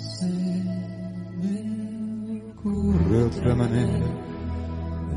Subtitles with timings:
[0.00, 3.98] Se me ocurre otra manera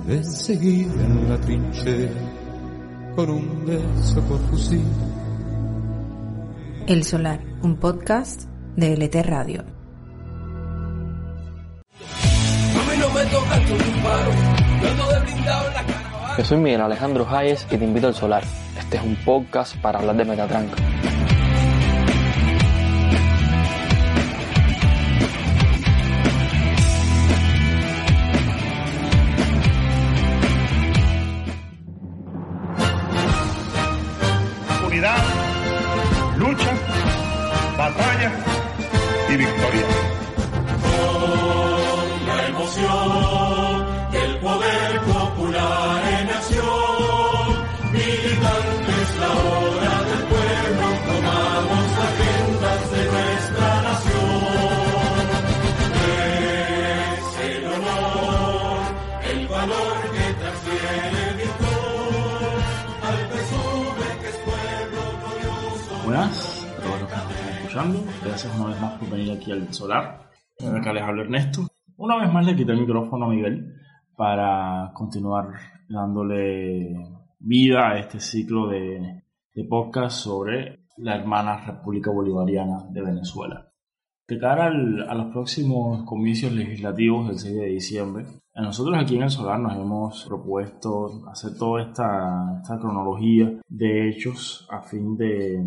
[0.06, 2.12] de seguir en la trinchera
[3.16, 4.84] con un beso por fusil.
[6.86, 8.42] El Solar, un podcast
[8.76, 9.64] de LT Radio.
[12.76, 14.32] A mí no me toca tu disparo,
[14.82, 16.36] yo ando de blindado en la caravana.
[16.38, 18.44] Yo soy Miguel Alejandro Hayes y te invito al Solar.
[18.78, 20.76] Este es un podcast para hablar de Metatranca.
[73.14, 73.76] Micrófono Miguel
[74.16, 75.48] para continuar
[75.88, 76.96] dándole
[77.40, 83.68] vida a este ciclo de, de podcast sobre la hermana República Bolivariana de Venezuela.
[84.28, 89.16] De cara al- a los próximos comicios legislativos del 6 de diciembre, a nosotros aquí
[89.18, 95.18] en el Solar nos hemos propuesto hacer toda esta, esta cronología de hechos a fin
[95.18, 95.62] de,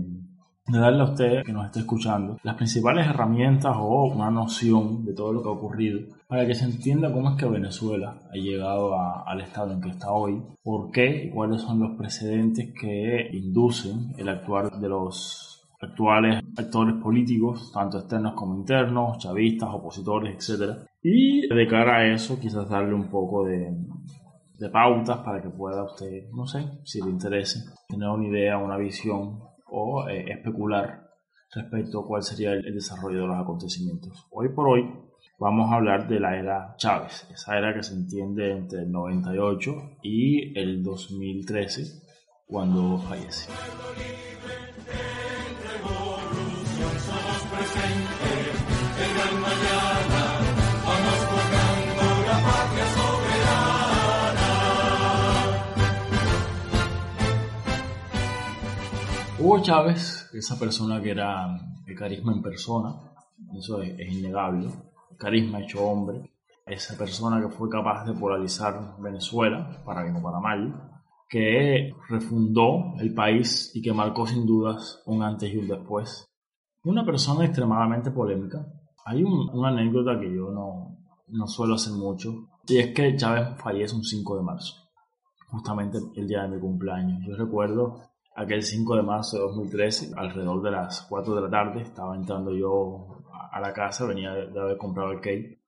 [0.69, 5.15] de darle a usted que nos esté escuchando las principales herramientas o una noción de
[5.15, 8.95] todo lo que ha ocurrido para que se entienda cómo es que Venezuela ha llegado
[8.95, 13.29] a- al estado en que está hoy, por qué y cuáles son los precedentes que
[13.33, 20.79] inducen el actuar de los actuales actores políticos, tanto externos como internos, chavistas, opositores, etc.
[21.03, 23.73] Y de cara a eso, quizás darle un poco de,
[24.59, 28.79] de pautas para que pueda usted, no sé, si le interese, tener una idea, una
[28.79, 31.07] visión o eh, especular
[31.55, 34.27] respecto a cuál sería el, desarrollo de los acontecimientos.
[34.31, 34.91] Hoy por hoy
[35.39, 39.99] vamos a hablar de la era Chávez, esa era que se entiende entre el 98
[40.03, 42.03] y el 2013,
[42.47, 43.51] cuando fallece.
[59.47, 62.97] Hugo Chávez, esa persona que era de carisma en persona,
[63.57, 64.69] eso es, es innegable,
[65.17, 66.33] carisma hecho hombre,
[66.67, 70.91] esa persona que fue capaz de polarizar Venezuela, para bien o para mal,
[71.29, 76.27] que refundó el país y que marcó sin dudas un antes y un después.
[76.83, 78.67] Una persona extremadamente polémica.
[79.05, 83.51] Hay un- una anécdota que yo no, no suelo hacer mucho, y es que Chávez
[83.59, 84.75] fallece un 5 de marzo,
[85.53, 87.23] justamente el día de mi cumpleaños.
[87.25, 88.01] Yo recuerdo
[88.37, 92.55] aquel 5 de marzo de 2013, alrededor de las 4 de la tarde, estaba entrando
[92.55, 95.63] yo a- la casa, venía de, haber comprado el cake,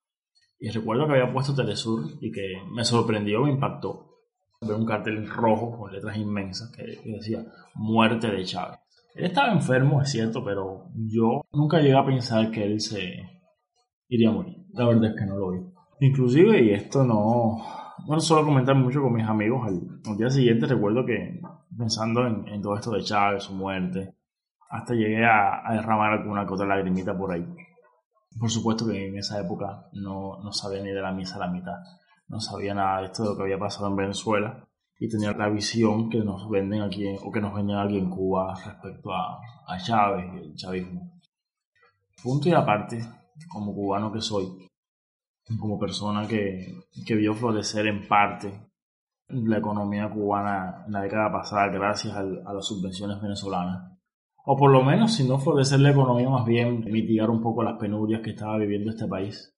[0.60, 4.16] y recuerdo que había puesto Telesur y que me sorprendió, me impactó
[4.60, 8.78] ver un cartel rojo con letras inmensas que decía muerte de Chávez.
[9.14, 13.14] Él estaba enfermo, es cierto, pero yo nunca llegué a pensar que él se
[14.08, 14.56] iría a morir.
[14.74, 15.60] La verdad es que no lo vi.
[16.00, 17.56] Inclusive, y esto no,
[18.06, 21.41] no lo suelo comentar mucho con mis amigos, al, al día siguiente recuerdo que
[21.76, 24.14] pensando en, en todo esto de Chávez, su muerte,
[24.70, 27.47] hasta llegué a, a derramar alguna que otra lagrimita por ahí.
[28.38, 31.48] Por supuesto que en esa época no, no sabía ni de la misa a la
[31.48, 31.78] mitad,
[32.28, 35.48] no sabía nada de esto de lo que había pasado en Venezuela y tenía la
[35.48, 39.78] visión que nos venden aquí o que nos venden aquí en Cuba respecto a, a
[39.78, 41.12] Chávez y el chavismo.
[42.22, 43.00] Punto y aparte,
[43.48, 44.67] como cubano que soy,
[45.59, 46.75] como persona que,
[47.06, 48.53] que vio florecer en parte
[49.28, 53.92] la economía cubana en la década pasada gracias al- a las subvenciones venezolanas.
[54.44, 57.78] O por lo menos, si no florecer la economía, más bien mitigar un poco las
[57.78, 59.55] penurias que estaba viviendo este país.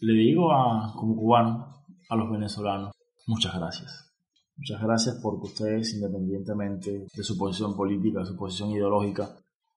[0.00, 2.92] Le digo a, como cubano a los venezolanos,
[3.26, 4.12] muchas gracias.
[4.56, 9.30] Muchas gracias porque ustedes, independientemente de su posición política, su posición ideológica,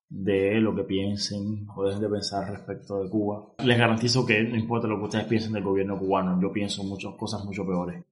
[0.10, 4.56] de lo que piensen o dejen de pensar respecto de Cuba, les garantizo que no
[4.56, 8.04] importa lo que ustedes piensen del gobierno cubano, yo pienso muchas cosas mucho peores.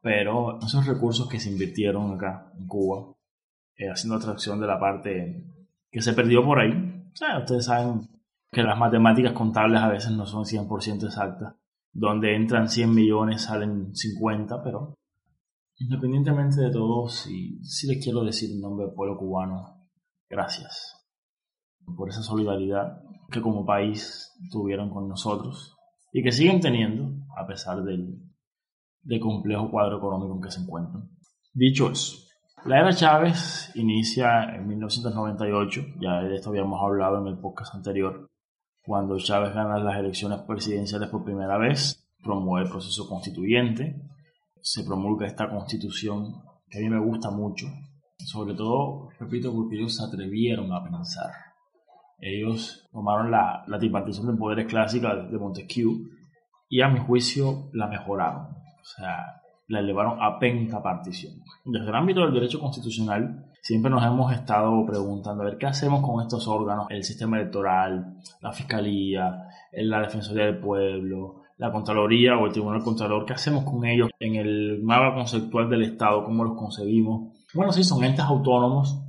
[0.00, 3.14] Pero esos recursos que se invirtieron acá en Cuba,
[3.76, 5.44] eh, haciendo atracción de la parte
[5.90, 8.08] que se perdió por ahí, ustedes saben
[8.50, 11.54] que las matemáticas contables a veces no son 100% exactas.
[11.92, 14.94] Donde entran 100 millones salen 50, pero
[15.78, 19.88] independientemente de todo, sí, sí les quiero decir en nombre del pueblo cubano,
[20.28, 20.98] gracias
[21.96, 25.76] por esa solidaridad que como país tuvieron con nosotros
[26.12, 28.18] y que siguen teniendo a pesar del,
[29.02, 31.10] del complejo cuadro económico en que se encuentran.
[31.52, 32.28] Dicho eso,
[32.64, 38.28] la era Chávez inicia en 1998, ya de esto habíamos hablado en el podcast anterior,
[38.82, 44.02] cuando Chávez gana las elecciones presidenciales por primera vez, promueve el proceso constituyente,
[44.60, 47.66] se promulga esta constitución que a mí me gusta mucho,
[48.24, 51.30] sobre todo, repito, porque ellos se atrevieron a pensar.
[52.20, 56.08] Ellos tomaron la, la tripartición de poderes clásica de Montesquieu
[56.68, 58.46] y a mi juicio la mejoraron.
[58.80, 61.34] O sea, la elevaron a pentapartición.
[61.64, 66.00] Desde el ámbito del derecho constitucional, siempre nos hemos estado preguntando, a ver, ¿qué hacemos
[66.00, 66.86] con estos órganos?
[66.90, 73.26] El sistema electoral, la fiscalía, la defensoría del pueblo, la Contraloría o el Tribunal Contralor,
[73.26, 76.24] ¿qué hacemos con ellos en el mapa conceptual del Estado?
[76.24, 77.34] ¿Cómo los concebimos?
[77.52, 79.04] Bueno, sí, son entes autónomos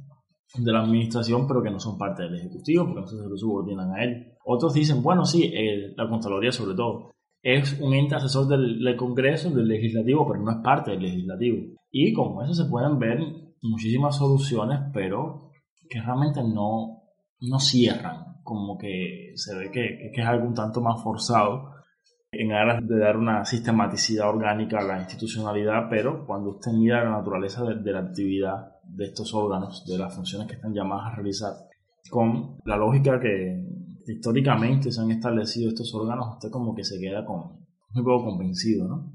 [0.56, 4.04] de la administración, pero que no son parte del Ejecutivo, porque no se subordinan a
[4.04, 4.34] él.
[4.46, 5.52] Otros dicen, bueno, sí,
[5.96, 7.12] la Contraloría sobre todo,
[7.42, 11.58] es un ente asesor del, Congreso, del Legislativo, pero no es parte del Legislativo.
[11.92, 13.20] Y con eso se pueden ver
[13.62, 15.52] muchísimas soluciones, pero
[15.90, 17.04] que realmente no,
[17.42, 21.80] no cierran, como que se ve que, que es algo un tanto más forzado
[22.32, 27.18] en aras de dar una sistematicidad orgánica a la institucionalidad, pero cuando usted mira la
[27.18, 31.54] naturaleza de, la actividad de estos órganos, de las funciones que están llamadas a realizar,
[32.10, 33.64] con la lógica que
[34.08, 39.14] históricamente se han establecido estos órganos, usted como que se queda muy poco convencido, ¿no?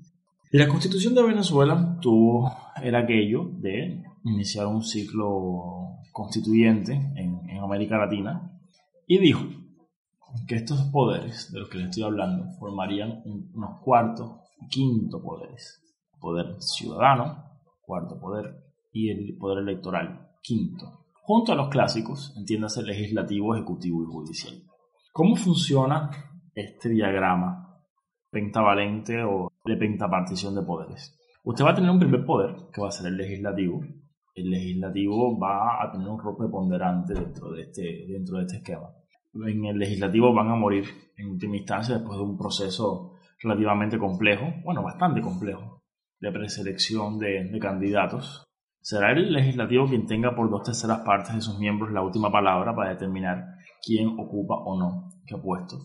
[0.50, 8.52] La constitución de Venezuela tuvo, era aquello de iniciar un ciclo constituyente en, América Latina
[9.06, 9.42] y dijo,
[10.46, 13.22] que estos poderes de los que les estoy hablando formarían
[13.54, 14.32] unos cuartos
[14.68, 15.80] quinto poderes.
[16.20, 17.44] Poder ciudadano,
[17.82, 18.63] cuarto poder,
[18.94, 21.04] y el poder electoral, quinto.
[21.12, 24.54] Junto a los clásicos, entiéndase legislativo, ejecutivo y judicial.
[25.12, 26.10] ¿Cómo funciona
[26.54, 27.78] este diagrama
[28.30, 31.18] pentavalente o de pentapartición de poderes?
[31.44, 33.82] Usted va a tener un primer poder, que va a ser el legislativo.
[34.34, 38.88] El legislativo va a tener un rol preponderante dentro de este, dentro de este esquema
[39.34, 40.84] en el legislativo van a morir
[41.16, 45.82] en última instancia después de un proceso relativamente complejo, bueno, bastante complejo,
[46.20, 48.44] de preselección de, de candidatos.
[48.84, 52.76] Será el legislativo quien tenga por dos terceras partes de sus miembros la última palabra
[52.76, 55.78] para determinar quién ocupa o no qué puesto.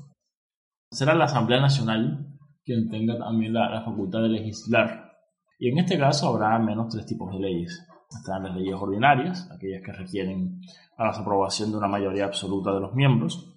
[0.92, 2.28] Será la Asamblea Nacional
[2.66, 5.14] quien tenga también la, facultad de legislar.
[5.60, 7.88] Y en este caso habrá menos tres tipos de leyes.
[8.10, 10.60] Están las leyes ordinarias, aquellas que requieren
[10.98, 13.56] a la aprobación de una mayoría absoluta de los miembros.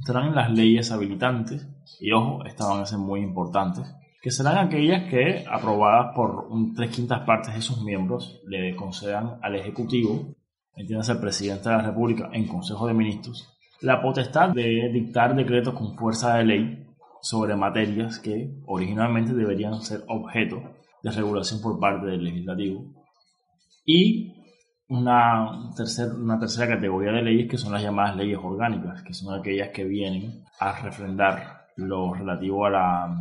[0.00, 1.68] Estarán las leyes habilitantes,
[2.00, 3.84] y ojo, estas van a ser muy importantes,
[4.22, 6.46] que serán aquellas que, aprobadas por
[6.76, 10.36] tres quintas partes de sus miembros, le concedan al Ejecutivo,
[10.76, 15.74] entiéndase al presidente de la República en Consejo de Ministros, la potestad de dictar decretos
[15.74, 16.86] con fuerza de ley
[17.20, 20.62] sobre materias que originalmente deberían ser objeto
[21.02, 22.94] de regulación por parte del legislativo.
[23.84, 24.34] Y
[24.88, 25.72] una,
[26.16, 29.84] una tercera categoría de leyes que son las llamadas leyes orgánicas, que son aquellas que
[29.84, 33.16] vienen a refrendar lo relativo a la,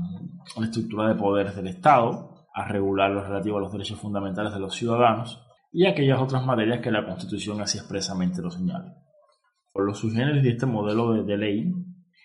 [0.63, 4.75] estructura de poderes del Estado, a regular lo relativo a los derechos fundamentales de los
[4.75, 5.41] ciudadanos
[5.71, 8.95] y aquellas otras materias que la Constitución así expresamente lo señala.
[9.71, 11.73] Por los subgéneros de este modelo de, de ley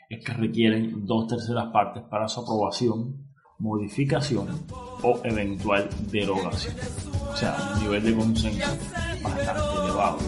[0.08, 3.26] es que requieren dos terceras partes para su aprobación,
[3.58, 4.48] modificación
[5.02, 6.74] o eventual derogación.
[7.30, 8.70] O sea, un nivel de consenso
[9.22, 10.18] bastante elevado.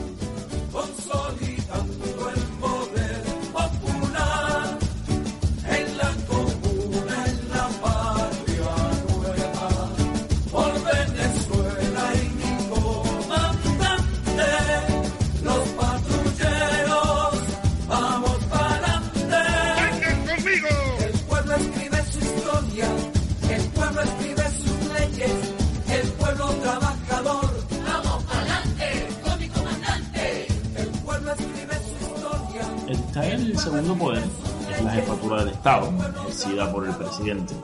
[33.25, 34.23] El segundo poder
[34.71, 37.55] es la jefatura del Estado, ejercida por el presidente.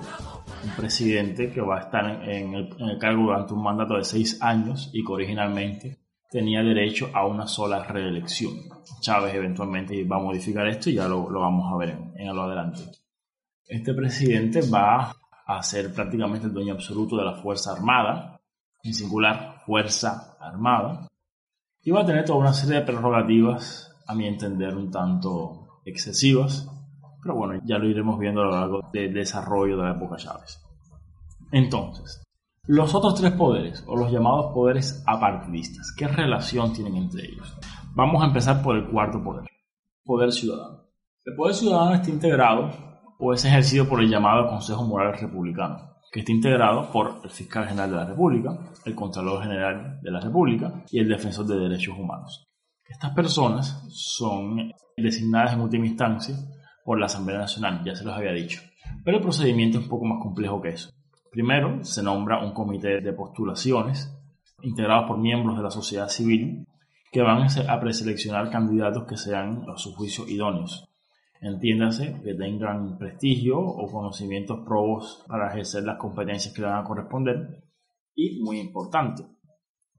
[0.65, 4.91] Un presidente que va a estar en el, cargo durante un mandato de seis años
[4.93, 5.99] y que originalmente
[6.31, 8.55] tenía derecho a una sola reelección.
[9.01, 12.43] Chávez eventualmente va a modificar esto y ya lo, vamos a ver en, en lo
[12.43, 12.81] adelante.
[13.67, 15.15] Este presidente va
[15.47, 18.41] a ser prácticamente el dueño absoluto de la Fuerza Armada,
[18.83, 21.07] en singular Fuerza Armada,
[21.83, 26.69] y va a tener toda una serie de prerrogativas a mi entender, un tanto excesivas,
[27.23, 30.63] pero bueno, ya lo iremos viendo a lo largo del desarrollo de la época Chávez.
[31.53, 32.23] Entonces,
[32.67, 37.57] los otros tres poderes, o los llamados poderes apartidistas, ¿qué relación tienen entre ellos?
[37.95, 39.45] Vamos a empezar por el cuarto poder,
[40.05, 40.85] poder ciudadano.
[41.25, 42.71] El poder ciudadano está integrado
[43.19, 47.67] o es ejercido por el llamado Consejo Moral Republicano, que está integrado por el Fiscal
[47.67, 51.99] General de la República, el Contralor General de la República y el Defensor de Derechos
[51.99, 52.47] Humanos.
[52.89, 56.37] Estas personas son designadas en última instancia
[56.85, 58.61] por la Asamblea Nacional, ya se los había dicho.
[59.05, 60.91] Pero el procedimiento es un poco más complejo que eso.
[61.31, 64.15] Primero, se nombra un comité de postulaciones
[64.63, 66.67] integrado por miembros de la sociedad civil
[67.11, 70.85] que van a preseleccionar candidatos que sean a su juicio idóneos.
[71.41, 76.85] Entiéndase que tengan prestigio o conocimientos probos para ejercer las competencias que le van a
[76.85, 77.65] corresponder
[78.15, 79.25] y, muy importante,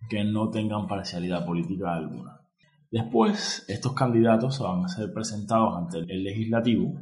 [0.09, 2.44] que no tengan parcialidad política alguna.
[2.91, 6.93] Después, estos candidatos van a ser presentados ante el legislativo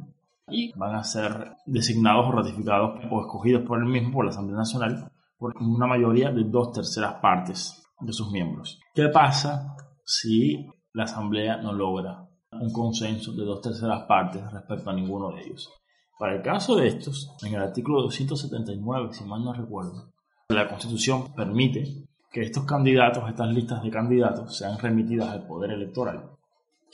[0.48, 4.58] y van a ser designados o ratificados o escogidos por el mismo, por la Asamblea
[4.58, 8.80] Nacional, por una mayoría de dos terceras partes de sus miembros.
[8.94, 14.94] ¿Qué pasa si la Asamblea no logra un consenso de dos terceras partes respecto a
[14.94, 15.70] ninguno de ellos?
[16.18, 20.12] Para el caso de estos, en el artículo 279, si mal no recuerdo,
[20.48, 26.32] la Constitución permite que estos candidatos, estas listas de candidatos, sean remitidas al Poder Electoral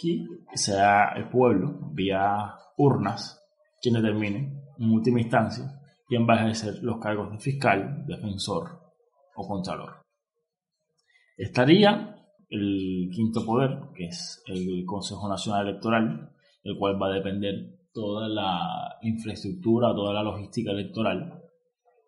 [0.03, 3.43] y sea el pueblo, vía urnas,
[3.81, 8.83] quien determine, en última instancia, quién va a ejercer los cargos de fiscal, defensor
[9.35, 10.03] o contralor.
[11.39, 12.17] Estaría
[12.51, 16.33] el quinto poder, que es el Consejo Nacional Electoral,
[16.65, 17.55] el cual va a depender
[17.95, 21.43] toda la infraestructura, toda la logística electoral,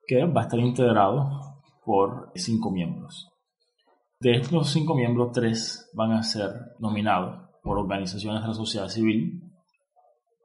[0.06, 1.51] que va a estar integrado
[1.84, 3.28] por cinco miembros.
[4.20, 9.42] De estos cinco miembros, tres van a ser nominados por organizaciones de la sociedad civil,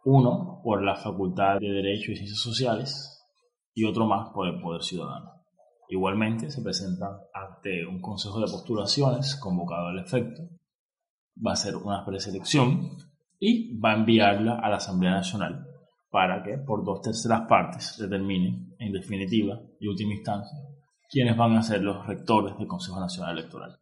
[0.03, 3.23] uno por la Facultad de Derecho y Ciencias Sociales
[3.73, 5.31] y otro más por el Poder Ciudadano.
[5.89, 10.41] Igualmente se presentan ante un consejo de postulaciones convocado al efecto,
[11.45, 12.97] va a ser una preselección
[13.39, 15.67] y va a enviarla a la Asamblea Nacional
[16.09, 20.57] para que por dos terceras partes determine en definitiva y última instancia
[21.09, 23.79] quienes van a ser los rectores del Consejo Nacional Electoral.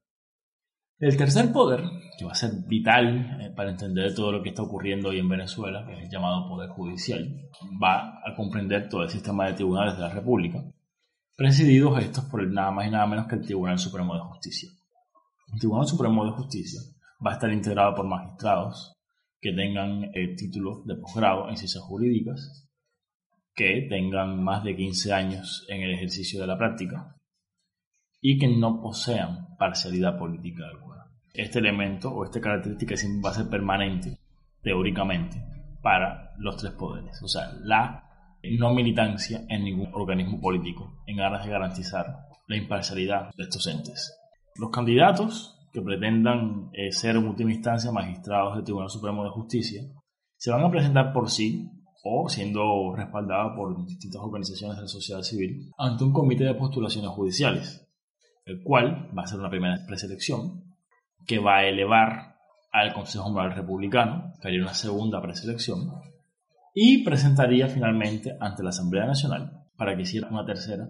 [0.98, 1.82] El tercer poder,
[2.18, 5.28] que va a ser vital eh, para entender todo lo que está ocurriendo hoy en
[5.28, 7.50] Venezuela, que es el llamado Poder Judicial,
[7.84, 10.64] va a comprender todo el sistema de tribunales de la República,
[11.36, 14.70] presididos estos por nada más y nada menos que el Tribunal Supremo de Justicia.
[15.52, 16.80] El Tribunal Supremo de Justicia
[17.26, 18.96] va a estar integrado por magistrados
[19.42, 22.65] que tengan el título de posgrado en ciencias jurídicas,
[23.56, 27.16] que tengan más de 15 años en el ejercicio de la práctica
[28.22, 31.06] y que no posean parcialidad política alguna.
[31.34, 34.18] Este elemento o esta característica va a ser permanente,
[34.62, 35.42] teóricamente,
[35.82, 37.22] para los tres poderes.
[37.24, 38.04] O sea, la
[38.60, 44.18] no militancia en ningún organismo político en aras de garantizar la imparcialidad de estos entes.
[44.56, 49.84] Los candidatos que pretendan eh, ser en última instancia magistrados del Tribunal Supremo de Justicia
[50.38, 51.70] se van a presentar por sí
[52.08, 57.10] o siendo respaldada por distintas organizaciones de la sociedad civil ante un comité de postulaciones
[57.10, 57.90] judiciales,
[58.46, 60.76] el cual va a ser una primera preselección
[61.26, 62.36] que va a elevar
[62.72, 65.80] al Consejo Moral Republicano, que haría una segunda preselección,
[66.76, 70.88] y presentaría finalmente ante la Asamblea Nacional para que hiciera una tercera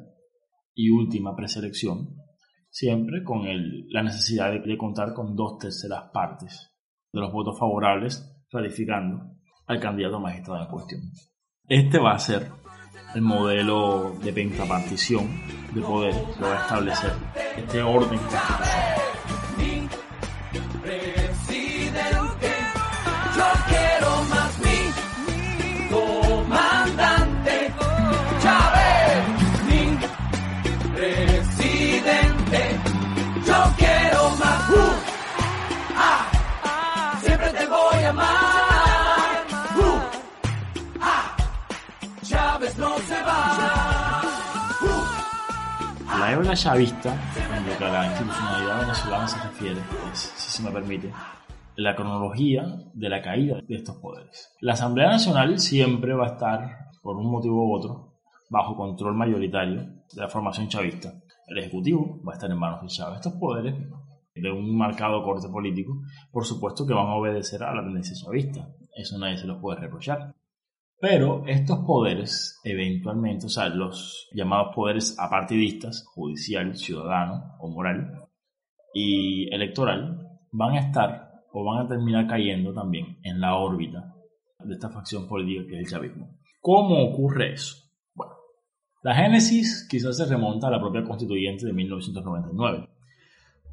[0.74, 2.18] y última preselección,
[2.70, 3.46] siempre con
[3.88, 6.76] la necesidad de contar con dos terceras partes
[7.14, 9.35] de los votos favorables, ratificando
[9.68, 11.02] al candidato magistrado en cuestión.
[11.68, 12.52] Este va a ser
[13.16, 15.42] el modelo de pentapartición
[15.74, 17.14] de poder que va a establecer
[17.58, 18.96] este orden constitucional.
[46.26, 49.80] La época chavista, en la institucionalidad venezolana se refiere,
[50.12, 51.12] es, si se me permite,
[51.76, 52.66] la cronología
[52.96, 54.52] de la caída de estos poderes.
[54.60, 58.16] La Asamblea Nacional siempre va a estar, por un motivo u otro,
[58.50, 61.14] bajo control mayoritario de la formación chavista.
[61.46, 63.18] El Ejecutivo va a estar en manos de Chávez.
[63.18, 63.76] Estos poderes,
[64.34, 66.02] de un marcado corte político,
[66.32, 68.68] por supuesto que van a obedecer a la tendencia chavista.
[68.96, 70.34] Eso nadie se los puede reprochar.
[71.08, 78.28] Pero estos poderes, eventualmente, o sea, los llamados poderes apartidistas, judicial, ciudadano o moral
[78.92, 84.16] y electoral, van a estar o van a terminar cayendo también en la órbita
[84.64, 86.40] de esta facción política que es el chavismo.
[86.60, 87.76] ¿Cómo ocurre eso?
[88.16, 88.34] Bueno,
[89.04, 92.90] la génesis quizás se remonta a la propia constituyente de 1999.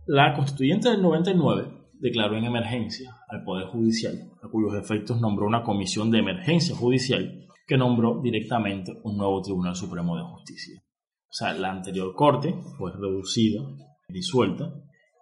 [0.05, 5.63] La constituyente del 99 declaró en emergencia al Poder Judicial, a cuyos efectos nombró una
[5.63, 10.83] comisión de emergencia judicial que nombró directamente un nuevo Tribunal Supremo de Justicia.
[10.83, 13.63] O sea, la anterior Corte fue reducida,
[14.09, 14.75] disuelta,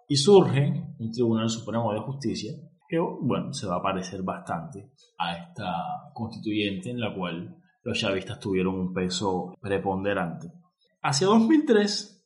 [0.07, 2.51] y surge un Tribunal Supremo de Justicia
[2.89, 5.71] que, bueno, se va a parecer bastante a esta
[6.15, 10.51] constituyente en la cual los chavistas tuvieron un peso preponderante.
[11.03, 12.25] Hacia 2003,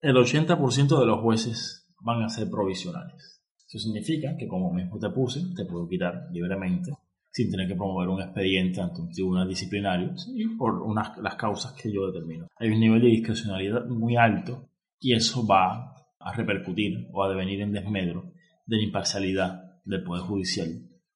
[0.00, 3.37] el 80% de los jueces van a ser provisionales.
[3.68, 6.92] Eso significa que, como mismo te puse, te puedo quitar libremente
[7.30, 11.74] sin tener que promover un expediente ante un tribunal disciplinario y por unas, las causas
[11.74, 12.48] que yo determino.
[12.56, 17.60] Hay un nivel de discrecionalidad muy alto y eso va a repercutir o a devenir
[17.60, 18.32] en desmedro
[18.66, 20.68] de la imparcialidad del Poder Judicial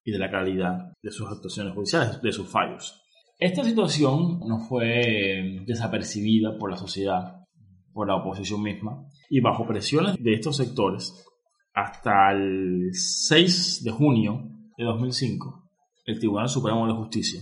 [0.03, 3.01] y de la calidad de sus actuaciones judiciales, de sus fallos.
[3.39, 7.43] Esta situación no fue desapercibida por la sociedad,
[7.91, 11.25] por la oposición misma, y bajo presiones de estos sectores,
[11.73, 15.69] hasta el 6 de junio de 2005,
[16.05, 17.41] el Tribunal Supremo de Justicia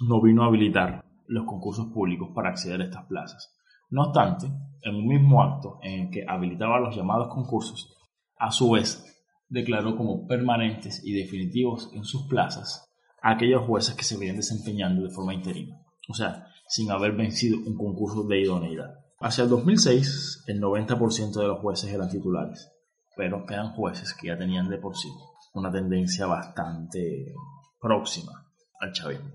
[0.00, 3.56] no vino a habilitar los concursos públicos para acceder a estas plazas.
[3.90, 4.46] No obstante,
[4.82, 7.96] en un mismo acto en el que habilitaba los llamados concursos,
[8.38, 9.02] a su vez
[9.48, 12.84] declaró como permanentes y definitivos en sus plazas
[13.22, 17.58] a aquellos jueces que se venían desempeñando de forma interina, o sea, sin haber vencido
[17.58, 18.94] un concurso de idoneidad.
[19.18, 22.70] Hacia el 2006, el 90% de los jueces eran titulares,
[23.16, 25.08] pero eran jueces que ya tenían de por sí
[25.54, 27.34] una tendencia bastante
[27.80, 28.32] próxima
[28.80, 29.30] al chavismo.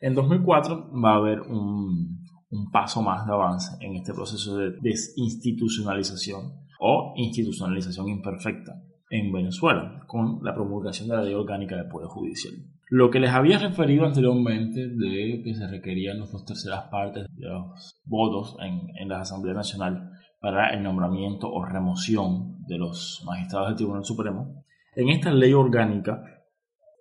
[0.00, 4.72] En 2004 va a haber un, un paso más de avance en este proceso de
[4.80, 8.72] desinstitucionalización o institucionalización imperfecta
[9.08, 12.54] en Venezuela con la promulgación de la ley orgánica del Poder Judicial.
[12.88, 17.46] Lo que les había referido anteriormente de que se requerían las dos terceras partes de
[17.46, 20.10] los votos en, en la Asamblea Nacional
[20.42, 24.64] para el nombramiento o remoción de los magistrados del Tribunal Supremo,
[24.96, 26.20] en esta ley orgánica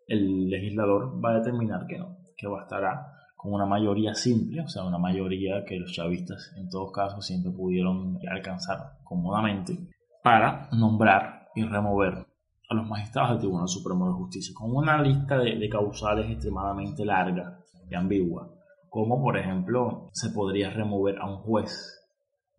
[0.07, 4.83] el legislador va a determinar que no, que bastará con una mayoría simple, o sea,
[4.83, 9.89] una mayoría que los chavistas en todos casos siempre pudieron alcanzar cómodamente
[10.23, 12.27] para nombrar y remover
[12.69, 17.04] a los magistrados del Tribunal Supremo de Justicia, con una lista de, de causales extremadamente
[17.04, 17.58] larga
[17.89, 18.51] y ambigua,
[18.88, 22.01] como por ejemplo se podría remover a un juez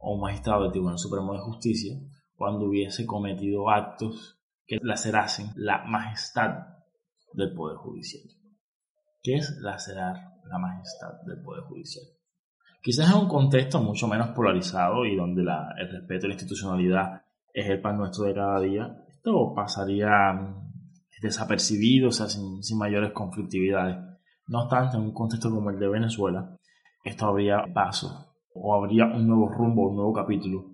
[0.03, 1.99] o un magistrado del Tribunal Supremo de Justicia
[2.37, 6.67] cuando hubiese cometido actos que lacerasen la majestad
[7.33, 8.25] del Poder Judicial.
[9.23, 12.05] ¿Qué es lacerar la majestad del Poder Judicial.
[12.83, 17.69] Quizás en un contexto mucho menos polarizado y donde el respeto a la institucionalidad es
[17.69, 20.71] el pan nuestro de cada día, esto pasaría mm,
[21.21, 23.99] desapercibido, o sea, sin, sin mayores conflictividades.
[24.49, 26.59] No obstante, en un contexto como el de Venezuela,
[27.05, 30.73] esto habría paso o habría un nuevo rumbo, un nuevo capítulo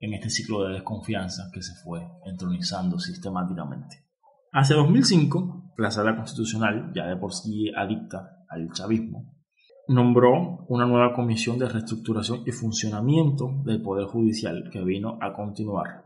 [0.00, 4.04] en este ciclo de desconfianza que se fue entronizando sistemáticamente.
[4.52, 9.34] Hacia 2005, la Sala Constitucional, ya de por sí adicta al chavismo,
[9.88, 16.04] nombró una nueva comisión de reestructuración y funcionamiento del Poder Judicial que vino a continuar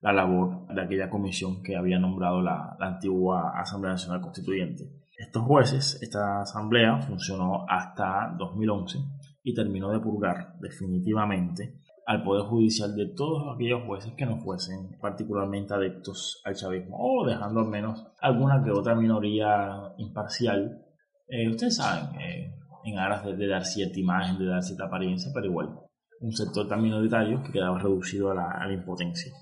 [0.00, 4.90] la labor de aquella comisión que había nombrado la, antigua Asamblea Nacional Constituyente.
[5.18, 8.98] Estos jueces, esta asamblea funcionó hasta 2011
[9.42, 14.98] y terminó de purgar definitivamente al Poder Judicial de todos aquellos jueces que no fuesen
[15.00, 20.86] particularmente adeptos al chavismo o dejando al menos alguna que otra minoría imparcial
[21.32, 22.52] eh, ustedes saben, eh,
[22.84, 25.78] en aras de, dar cierta imagen, de dar cierta apariencia, pero igual,
[26.20, 29.32] un sector tan minoritario que quedaba reducido a la, impotencia.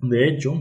[0.00, 0.54] De hecho,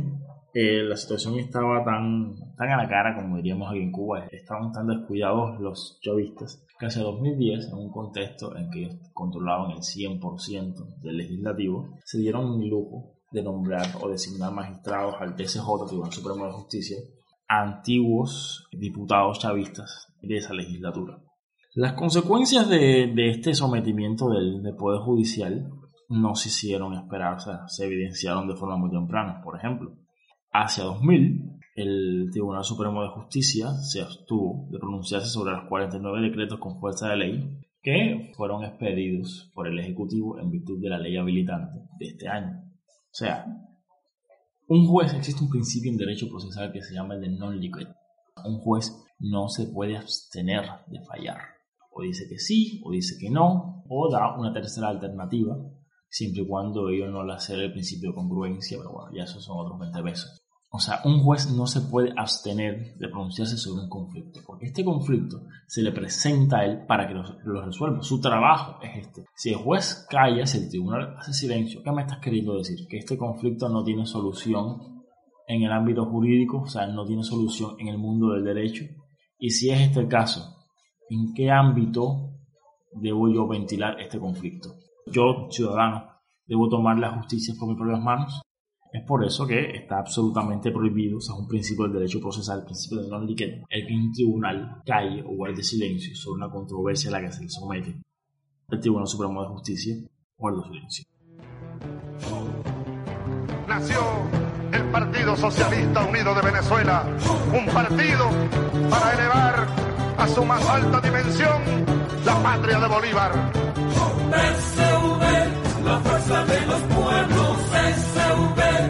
[0.54, 4.72] eh, la situación estaba tan, tan a la cara, como diríamos aquí en Cuba, estaban
[4.72, 9.82] tan descuidados los chavistas, que hacia 2010, en un contexto en que ellos controlaban el
[9.82, 16.12] 100% del legislativo, se dieron el lujo de nombrar o designar magistrados al TCJ, Tribunal
[16.12, 16.98] Supremo de Justicia,
[17.48, 21.20] antiguos diputados chavistas de esa legislatura.
[21.76, 25.70] Las consecuencias de, este sometimiento del, Poder Judicial
[26.10, 29.40] no se hicieron esperar, o sea, se evidenciaron de forma muy temprana.
[29.44, 29.92] Por ejemplo,
[30.52, 36.60] hacia 2000, el Tribunal Supremo de Justicia se abstuvo de pronunciarse sobre los 49 decretos
[36.60, 41.18] con fuerza de ley que fueron expedidos por el Ejecutivo en virtud de la ley
[41.18, 42.64] habilitante de este año.
[42.86, 43.46] O sea,
[44.68, 47.88] un juez, existe un principio en derecho procesal que se llama el de non liquid.
[48.46, 51.40] Un juez no se puede abstener de fallar.
[51.92, 55.58] O dice que sí, o dice que no, o da una tercera alternativa,
[56.08, 59.44] siempre y cuando ello no le hace el principio de congruencia, pero bueno, ya esos
[59.44, 60.41] son otros 20 pesos.
[60.74, 64.86] O sea, un juez no se puede abstener de pronunciarse sobre un conflicto, porque este
[64.86, 68.02] conflicto se le presenta a él para que lo, resuelva.
[68.02, 69.26] Su trabajo es este.
[69.36, 72.88] Si el juez calla, si el tribunal hace silencio, ¿qué me estás queriendo decir?
[72.88, 75.04] Que este conflicto no tiene solución
[75.46, 78.86] en el ámbito jurídico, o sea, no tiene solución en el mundo del derecho.
[79.38, 80.56] Y si es este el caso,
[81.10, 82.32] ¿en qué ámbito
[82.94, 84.70] debo yo ventilar este conflicto?
[85.06, 86.06] Yo, ciudadano,
[86.46, 88.42] debo tomar la justicia por mis propias manos.
[88.94, 92.66] Es por eso que está absolutamente prohibido, o sea, un principio del derecho procesal, el
[92.66, 97.10] principio de non liquid, el que un tribunal calle o guarde silencio sobre una controversia
[97.10, 98.02] a la que se le somete
[98.72, 99.96] el Tribunal Supremo de Justicia,
[100.38, 101.06] guarda silencio.
[103.68, 104.02] Nació
[104.72, 107.06] el Partido Socialista Unido de Venezuela,
[107.54, 108.30] un partido
[108.90, 109.68] para elevar
[110.18, 111.62] a su más alta dimensión
[112.26, 113.52] la patria de Bolívar.
[114.32, 118.81] PSV, la fuerza de los pueblos, PSV,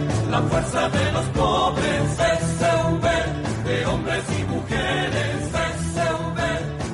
[0.49, 3.05] fuerza de los pobres, PSV,
[3.65, 6.39] de hombres y mujeres, PSV,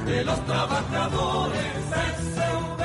[0.06, 2.82] de los trabajadores, PSV,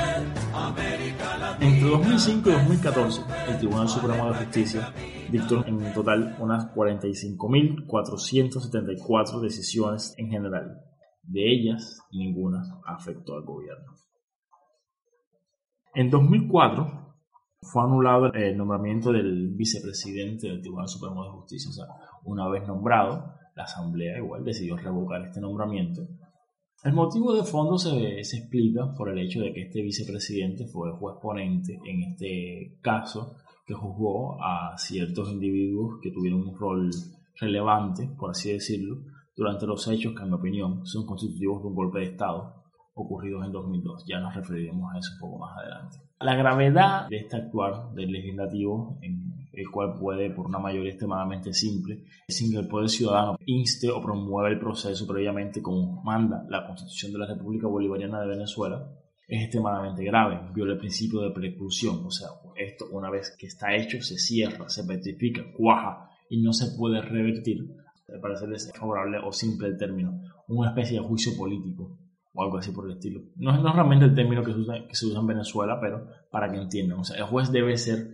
[0.55, 1.67] América Latina.
[1.67, 4.95] Entre 2005 y 2014, el Tribunal Supremo de Justicia
[5.31, 10.79] dictó en total unas 45.474 decisiones en general.
[11.23, 13.95] De ellas, ninguna afectó al gobierno.
[15.95, 17.02] En 2004
[17.63, 21.71] fue anulado el nombramiento del vicepresidente del Tribunal Supremo de Justicia.
[21.71, 21.87] O sea,
[22.25, 26.03] una vez nombrado, la Asamblea igual decidió revocar este nombramiento.
[26.83, 31.17] El motivo de fondo se, explica por el hecho de que este vicepresidente fue juez
[31.23, 36.91] ponente en este caso que juzgó a ciertos individuos que tuvieron un rol
[37.39, 38.97] relevante, por así decirlo,
[39.37, 43.47] durante los hechos que, en mi opinión, son constitutivos de un golpe de Estado ocurridos
[43.47, 44.05] en 2002.
[44.09, 45.99] Ya nos referiremos a eso un poco más adelante.
[46.23, 51.53] La gravedad de este actuar del legislativo, en el cual puede, por una mayoría extremadamente
[51.53, 56.65] simple, sin que el poder ciudadano inste o promueva el proceso previamente como manda la
[56.65, 58.89] Constitución de la República Bolivariana de Venezuela,
[59.27, 63.75] es extremadamente grave, viola el principio de preclusión, o sea, esto una vez que está
[63.75, 67.75] hecho se cierra, se petrifica, cuaja y no se puede revertir,
[68.09, 71.99] me parece desfavorable o simple el término, una especie de juicio político
[72.35, 73.21] o algo así por el estilo.
[73.37, 74.53] No, no es realmente el término que
[74.95, 78.13] se, usa, en Venezuela, pero para que entiendan, o sea, el juez debe ser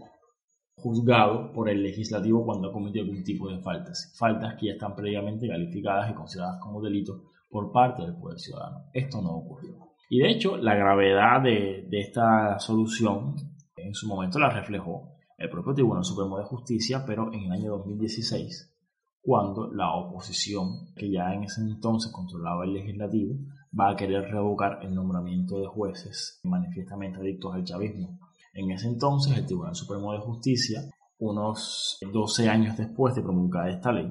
[0.76, 4.94] juzgado por el legislativo cuando ha cometido algún tipo de faltas, faltas que ya están
[4.94, 8.84] previamente calificadas y consideradas como delitos por parte del poder ciudadano.
[8.92, 9.76] Esto no ocurrió.
[10.10, 13.34] Y de hecho, la gravedad de, de esta solución
[13.76, 17.70] en su momento la reflejó el propio Tribunal Supremo de Justicia, pero en el año
[17.70, 18.74] 2016,
[19.20, 23.36] cuando la oposición, que ya en ese entonces controlaba el legislativo,
[23.78, 28.20] va a querer revocar el nombramiento de jueces manifiestamente adictos al chavismo.
[28.54, 30.82] En ese entonces, el Tribunal Supremo de Justicia,
[31.18, 34.10] unos 12 años después de promulgar esta ley,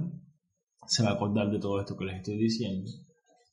[0.86, 2.89] se va a acordar de todo esto que les estoy diciendo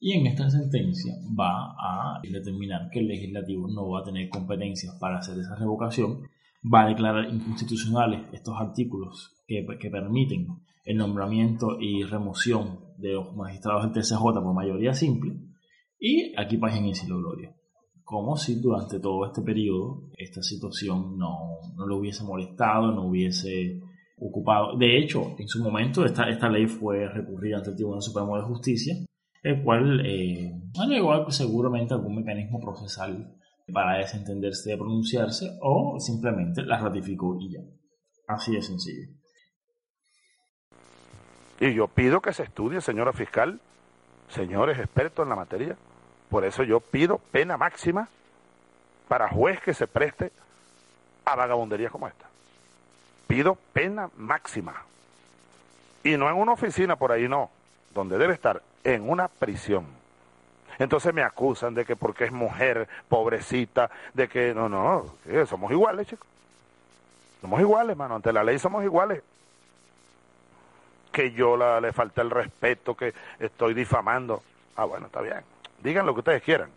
[0.01, 4.95] y en esta sentencia va a determinar que el legislativo no va a tener competencias
[5.01, 6.21] para hacer esa revocación,
[6.63, 10.49] va a declarar inconstitucionales estos artículos que, que permiten
[10.85, 15.39] el nombramiento y remoción de los magistrados del TCJ por mayoría simple
[15.99, 17.55] y aquí pasen y lo gloria.
[18.03, 23.81] Como si durante todo este periodo esta situación no, no lo hubiese molestado, no hubiese
[24.19, 24.77] ocupado.
[24.77, 28.43] De hecho, en su momento esta, esta ley fue recurrida ante el Tribunal Supremo de
[28.43, 28.95] Justicia
[29.45, 33.37] el cual eh, alegó seguramente algún mecanismo procesal
[33.73, 37.61] para desentenderse de pronunciarse o simplemente la ratificó y ya.
[38.27, 39.11] Así de sencillo.
[41.61, 43.61] Y yo pido que se estudie, señora fiscal,
[44.29, 45.77] señores expertos en la materia.
[46.29, 48.09] Por eso yo pido pena máxima
[49.09, 50.33] para juez que se preste
[51.25, 52.27] a vagabunderías como esta.
[53.27, 54.83] Pido pena máxima.
[56.03, 57.51] Y no en una oficina por ahí, no.
[57.95, 59.87] Donde debe estar en una prisión.
[60.79, 65.15] Entonces me acusan de que porque es mujer, pobrecita, de que no, no,
[65.47, 66.27] somos iguales, chicos.
[67.41, 69.23] Somos iguales, mano, ante la ley somos iguales.
[71.15, 74.43] Que yo la, le falta el respeto, que estoy difamando.
[74.75, 75.43] Ah, bueno, está bien.
[75.81, 76.71] Digan lo que ustedes quieran.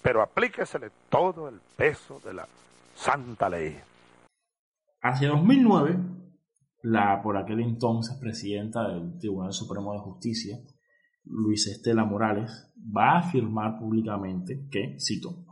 [0.00, 2.46] Pero aplíquesele todo el peso de la
[2.94, 3.76] santa ley.
[5.02, 5.98] Hacia 2009,
[6.82, 10.56] la por aquel entonces presidenta del Tribunal Supremo de Justicia,
[11.24, 15.44] Luis Estela Morales, va a afirmar públicamente que, cito,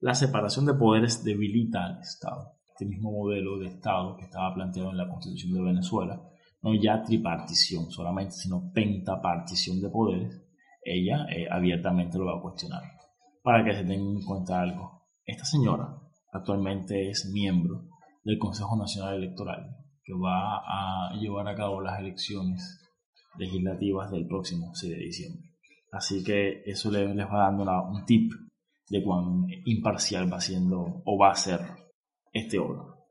[0.00, 2.56] la separación de poderes debilita al Estado.
[2.66, 6.20] Este mismo modelo de Estado que estaba planteado en la Constitución de Venezuela,
[6.62, 10.42] no ya tripartición solamente, sino pentapartición de poderes,
[10.84, 12.82] ella eh, abiertamente lo va a cuestionar.
[13.42, 15.98] Para que se tenga en cuenta algo, esta señora
[16.32, 17.88] actualmente es miembro
[18.24, 22.80] del Consejo Nacional Electoral, que va a llevar a cabo las elecciones
[23.36, 25.52] legislativas del próximo 6 de diciembre.
[25.92, 28.32] Así que eso les, va dando un tip
[28.88, 31.60] de cuán imparcial va siendo o va a ser
[32.32, 33.01] este órgano.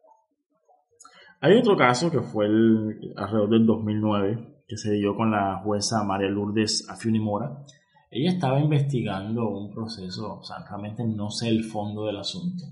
[1.43, 6.03] Hay otro caso que fue el, alrededor del 2009, que se dio con la jueza
[6.03, 7.63] María Lourdes Afiuni Mora.
[8.11, 12.63] Ella estaba investigando un proceso, o sea, realmente no sé el fondo del asunto.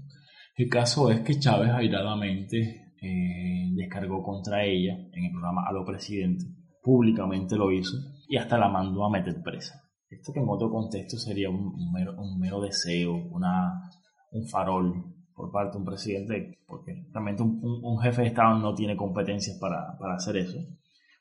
[0.55, 5.83] El caso es que Chávez airadamente eh, descargó contra ella en el programa A lo
[5.83, 6.45] Presidente,
[6.83, 9.81] públicamente lo hizo, y hasta la mandó a meter presa.
[10.11, 13.89] Esto que en otro contexto sería un, un mero, un mero deseo, una,
[14.31, 18.75] un farol por parte de un presidente, porque realmente un, un, jefe de Estado no
[18.75, 20.59] tiene competencias para, para, hacer eso.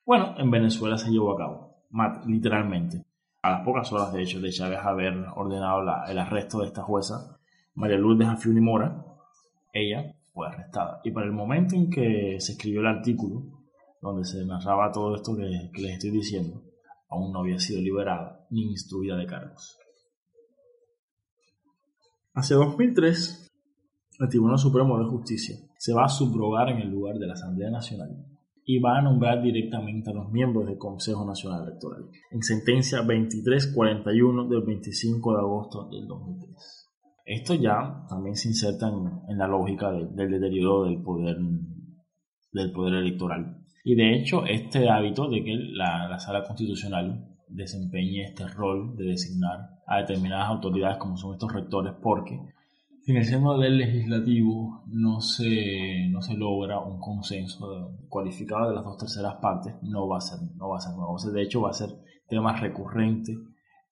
[0.04, 1.84] Bueno, en Venezuela se llevó a cabo,
[2.26, 3.04] literalmente.
[3.42, 7.38] A las pocas horas, de hecho, de Chávez haber ordenado el arresto de esta jueza,
[7.74, 9.04] María Lourdes Afiuni Mora,
[9.72, 11.00] ella fue arrestada.
[11.04, 13.44] Y para el momento en que se escribió el artículo,
[14.02, 16.60] donde se narraba todo esto que, que les estoy diciendo,
[17.08, 19.78] aún no había sido liberada ni instruida de cargos.
[22.34, 23.47] Hacia 2003,
[24.18, 27.70] el Tribunal Supremo de Justicia se va a subrogar en el lugar de la Asamblea
[27.70, 28.10] Nacional
[28.64, 34.48] y va a nombrar directamente a los miembros del Consejo Nacional Electoral, en sentencia 2341
[34.48, 36.88] del 25 de agosto del 2003.
[37.24, 41.38] Esto ya también se inserta en, la lógica de, del deterioro del poder,
[42.52, 43.56] del poder electoral.
[43.84, 49.04] Y de hecho, este hábito de que la, la Sala Constitucional desempeñe este rol de
[49.04, 52.38] designar a determinadas autoridades como son estos rectores, porque
[53.08, 58.84] en el seno del legislativo no se, no se logra un consenso cualificado de las
[58.84, 61.16] dos terceras partes, no va a ser, no va a ser nuevo.
[61.32, 61.88] De hecho, va a ser
[62.28, 63.32] tema recurrente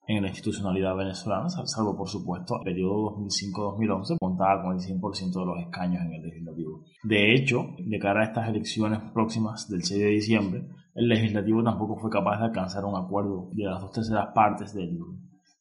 [0.06, 5.46] en la institucionalidad venezolana, salvo por supuesto el periodo 2005-2011, contaba con el 100% de
[5.46, 6.84] los escaños en el legislativo.
[7.02, 11.96] De hecho, de cara a estas elecciones próximas del 6 de diciembre, el legislativo tampoco
[11.96, 14.96] fue capaz de alcanzar un acuerdo de las dos terceras partes del,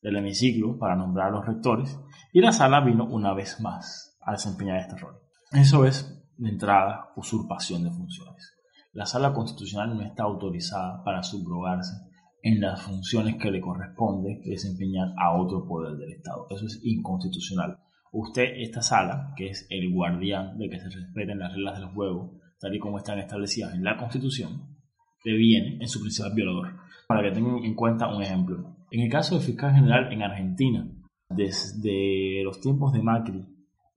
[0.06, 2.00] del hemiciclo para nombrar a los rectores
[2.32, 5.16] y la sala vino una vez más a desempeñar este rol.
[5.52, 8.54] Eso es, de entrada, usurpación de funciones.
[8.94, 11.96] La sala constitucional no está autorizada para subrogarse
[12.44, 16.46] en las funciones que le corresponde desempeñar a otro poder del Estado.
[16.52, 17.80] Eso es inconstitucional.
[18.12, 22.40] Usted, esta sala, que es el guardián de que se respeten las reglas del juego,
[22.60, 24.78] tal y como están establecidas en la Constitución,
[25.24, 26.76] deviene en su principal violador.
[27.08, 28.75] Para que tengan en cuenta un ejemplo.
[28.92, 30.88] En el caso del fiscal general en Argentina,
[31.30, 33.46] desde los tiempos de Macri,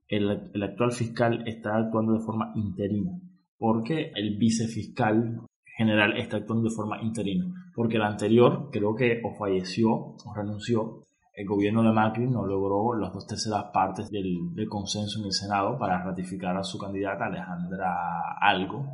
[0.08, 3.12] el, el actual fiscal está actuando de forma interina,
[3.58, 5.42] porque el vicefiscal
[5.76, 11.04] general está actuando de forma interina, porque el anterior creo que o falleció o renunció.
[11.34, 15.32] El gobierno de Macri no logró las dos terceras partes del, del consenso en el
[15.32, 17.94] Senado para ratificar a su candidata Alejandra
[18.40, 18.84] Algo.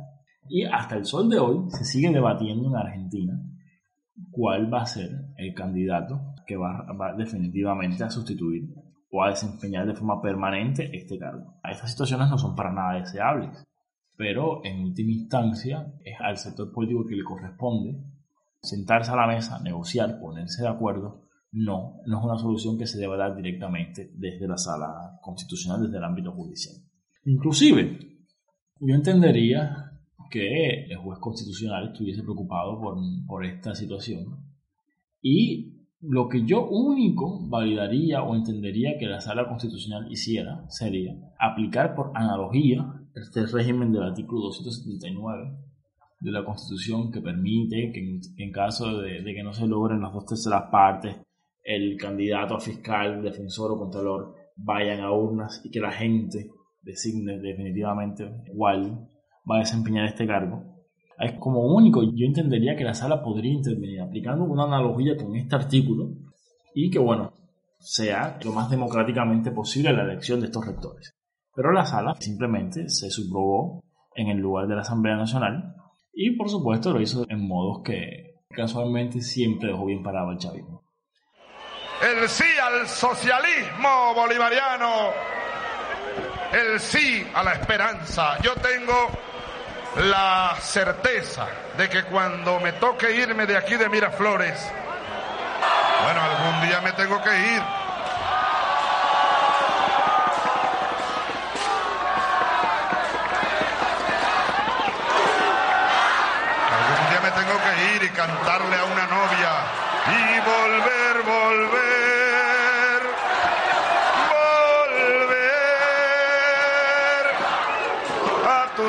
[0.47, 3.33] Y hasta el sol de hoy se sigue debatiendo en Argentina
[4.31, 8.73] cuál va a ser el candidato que va, va, definitivamente a sustituir
[9.11, 11.59] o a desempeñar de forma permanente este cargo.
[11.63, 13.63] Estas situaciones no son para nada deseables,
[14.17, 17.97] pero en última instancia es al sector político que le corresponde
[18.61, 21.23] sentarse a la mesa, negociar, ponerse de acuerdo.
[21.51, 25.97] No, no es una solución que se deba dar directamente desde la sala constitucional, desde
[25.97, 26.75] el ámbito judicial.
[27.25, 27.97] Inclusive,
[28.79, 29.84] yo entendería
[30.29, 34.45] que el juez constitucional estuviese preocupado por, por esta situación.
[35.21, 41.95] Y lo que yo único validaría o entendería que la sala constitucional hiciera sería aplicar
[41.95, 42.85] por analogía
[43.15, 45.57] este régimen del artículo 279
[46.19, 50.13] de la Constitución que permite que en, caso de, de, que no se logren las
[50.13, 51.15] dos terceras partes,
[51.63, 57.39] el candidato a fiscal, defensor o contralor vayan a urnas y que la gente designe
[57.39, 59.09] definitivamente cuál
[59.49, 60.63] va a desempeñar este cargo.
[61.17, 65.55] Es como único, yo entendería que la sala podría intervenir aplicando una analogía con este
[65.55, 66.09] artículo
[66.73, 67.31] y que, bueno,
[67.79, 71.13] sea lo más democráticamente posible la elección de estos rectores.
[71.55, 73.81] Pero la sala simplemente se subrogó
[74.13, 75.75] en el lugar de la Asamblea Nacional
[76.13, 80.83] y, por supuesto, lo hizo en modos que casualmente siempre dejó bien parado el chavismo.
[82.01, 85.11] El sí al socialismo bolivariano,
[86.51, 88.37] el sí a la esperanza.
[88.41, 88.93] Yo tengo
[89.97, 94.59] la certeza de que cuando me toque irme de aquí de Miraflores,
[96.03, 97.61] bueno, algún día me tengo que ir.
[106.71, 109.51] Algún día me tengo que ir y cantarle a una novia
[110.07, 112.14] y volver, volver,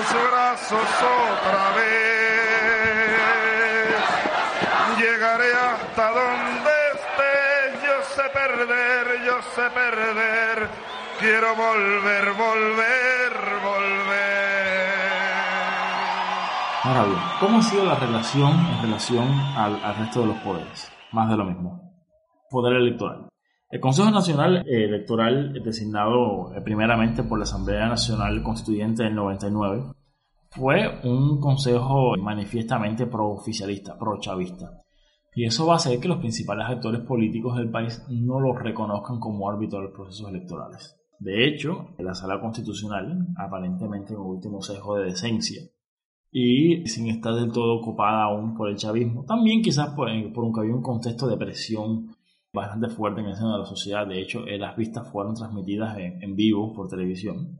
[0.06, 1.96] a tus brazos otra vez.
[4.98, 10.68] Llegaré hasta donde estés, yo sé perder, yo sé perder.
[11.18, 13.32] Quiero volver, volver,
[13.64, 14.26] volver.
[16.82, 20.92] Ahora bien, ¿cómo ha sido la relación en relación al, al resto de los poderes?
[21.12, 21.80] Más de lo mismo.
[22.50, 23.28] Poder electoral.
[23.68, 29.92] El Consejo Nacional Electoral, designado eh, primeramente por la Asamblea Nacional Constituyente del 99,
[30.50, 34.82] fue un consejo manifiestamente pro-oficialista, pro-chavista.
[35.34, 39.18] Y eso va a hacer que los principales actores políticos del país no los reconozcan
[39.18, 40.96] como árbitros de los procesos electorales.
[41.18, 45.62] De hecho, la Sala Constitucional, aparentemente en un último sesgo de decencia,
[46.30, 50.58] y sin estar del todo ocupada aún por el chavismo, también quizás por, por un,
[50.58, 52.15] había un contexto de presión
[52.56, 54.06] bastante fuerte en el seno de la sociedad.
[54.06, 57.58] De hecho, eh, las vistas fueron transmitidas en, vivo por televisión.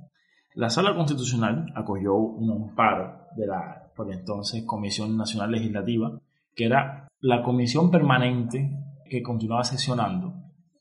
[0.55, 6.19] La Sala Constitucional acogió un amparo de la por entonces Comisión Nacional Legislativa,
[6.55, 8.71] que era la comisión permanente
[9.09, 10.35] que continuaba sesionando,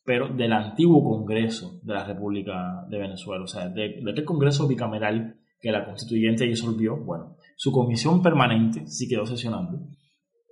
[0.03, 5.37] pero del antiguo Congreso de la República de Venezuela, o sea, de, aquel Congreso bicameral
[5.61, 9.79] que la constituyente disolvió, bueno, su comisión permanente sí quedó sesionando.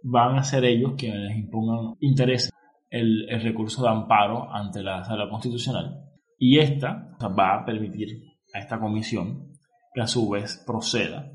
[0.03, 2.53] Van a ser ellos quienes impongan intereses
[2.93, 5.99] el, recurso de amparo ante la sala constitucional
[6.37, 9.51] y esta va a permitir a esta comisión
[9.93, 11.31] que a su vez proceda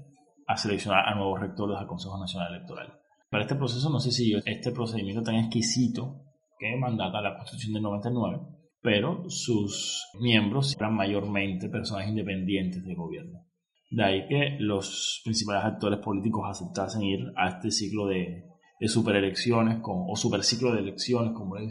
[0.47, 2.93] a seleccionar a nuevos rectores del Consejo Nacional Electoral.
[3.29, 6.23] Para este proceso no sé si este procedimiento tan exquisito
[6.59, 8.39] que mandata la Constitución del 99,
[8.81, 13.47] pero sus miembros eran mayormente personas independientes del gobierno.
[13.91, 18.45] De ahí que los principales actores políticos aceptasen ir a este ciclo de,
[18.81, 21.67] de superelecciones o superciclo de elecciones, como le,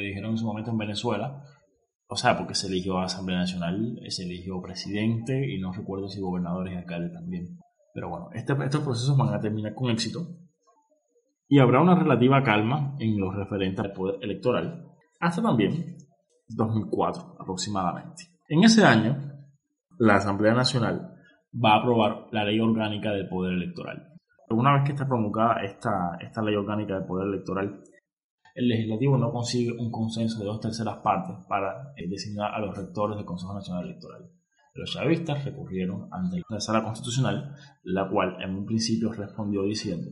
[0.00, 1.42] dijeron en su momento en Venezuela.
[2.08, 6.72] O sea, porque se eligió Asamblea Nacional, se eligió presidente y no recuerdo si gobernadores
[6.72, 7.58] y alcaldes también.
[7.92, 10.26] Pero bueno, este, estos procesos van a terminar con éxito
[11.48, 14.84] y habrá una relativa calma en los referentes al poder electoral
[15.20, 15.96] hasta también
[16.48, 18.24] 2004 aproximadamente.
[18.48, 19.16] En ese año,
[19.98, 21.14] la Asamblea Nacional
[21.52, 24.17] va a aprobar la ley orgánica del poder electoral.
[24.50, 27.82] Una vez que está promulgada esta, esta ley orgánica del poder electoral,
[28.54, 32.76] el legislativo no consigue un consenso de dos terceras partes para eh, designar a los
[32.76, 34.30] rectores del Consejo Nacional Electoral.
[34.74, 40.10] Los chavistas recurrieron ante la sala constitucional, la cual en un principio respondió diciendo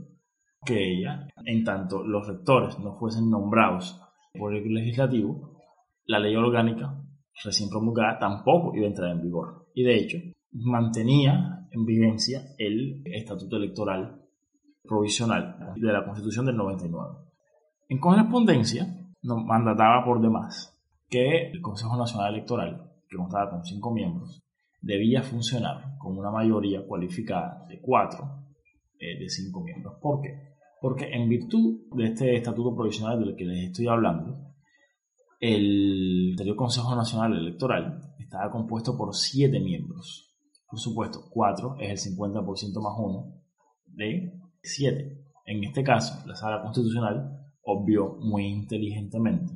[0.64, 4.00] que ella, en tanto los rectores no fuesen nombrados
[4.38, 5.60] por el legislativo,
[6.04, 7.00] la ley orgánica
[7.42, 9.66] recién promulgada tampoco iba a entrar en vigor.
[9.74, 10.18] Y de hecho,
[10.52, 14.25] mantenía en vigencia el estatuto electoral
[14.86, 17.14] provisional de la Constitución del 99.
[17.88, 18.86] En correspondencia,
[19.22, 20.76] nos mandataba por demás
[21.08, 24.42] que el Consejo Nacional Electoral, que contaba con cinco miembros,
[24.80, 28.44] debía funcionar con una mayoría cualificada de cuatro
[28.98, 29.94] eh, de cinco miembros.
[30.00, 30.56] ¿Por qué?
[30.80, 34.46] Porque en virtud de este estatuto provisional del que les estoy hablando,
[35.40, 40.34] el anterior Consejo Nacional Electoral estaba compuesto por siete miembros.
[40.68, 42.44] Por supuesto, cuatro es el 50%
[42.82, 43.34] más uno
[43.86, 44.32] de
[44.66, 45.24] 7.
[45.46, 49.52] En este caso, la Sala Constitucional obvió muy inteligentemente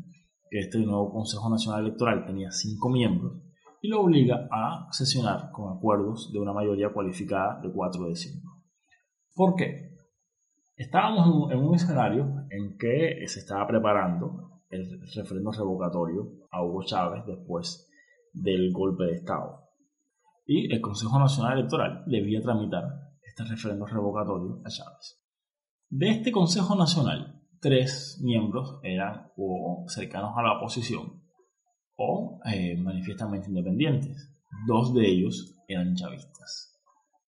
[0.49, 3.42] que este nuevo Consejo Nacional Electoral tenía 5 miembros
[3.83, 8.49] y lo obliga a sesionar con acuerdos de una mayoría cualificada de 4 de 5.
[9.35, 9.96] ¿Por qué?
[10.77, 17.25] Estábamos en un escenario en que se estaba preparando el referendo revocatorio a Hugo Chávez
[17.27, 17.88] después
[18.33, 19.68] del golpe de Estado.
[20.46, 23.10] Y el Consejo Nacional Electoral debía tramitar
[23.42, 25.20] este referendo revocatorio a Chávez.
[25.88, 31.22] De este Consejo Nacional, tres miembros eran o cercanos a la oposición
[31.96, 34.35] o eh, manifiestamente independientes.
[34.66, 36.79] Dos de ellos eran chavistas.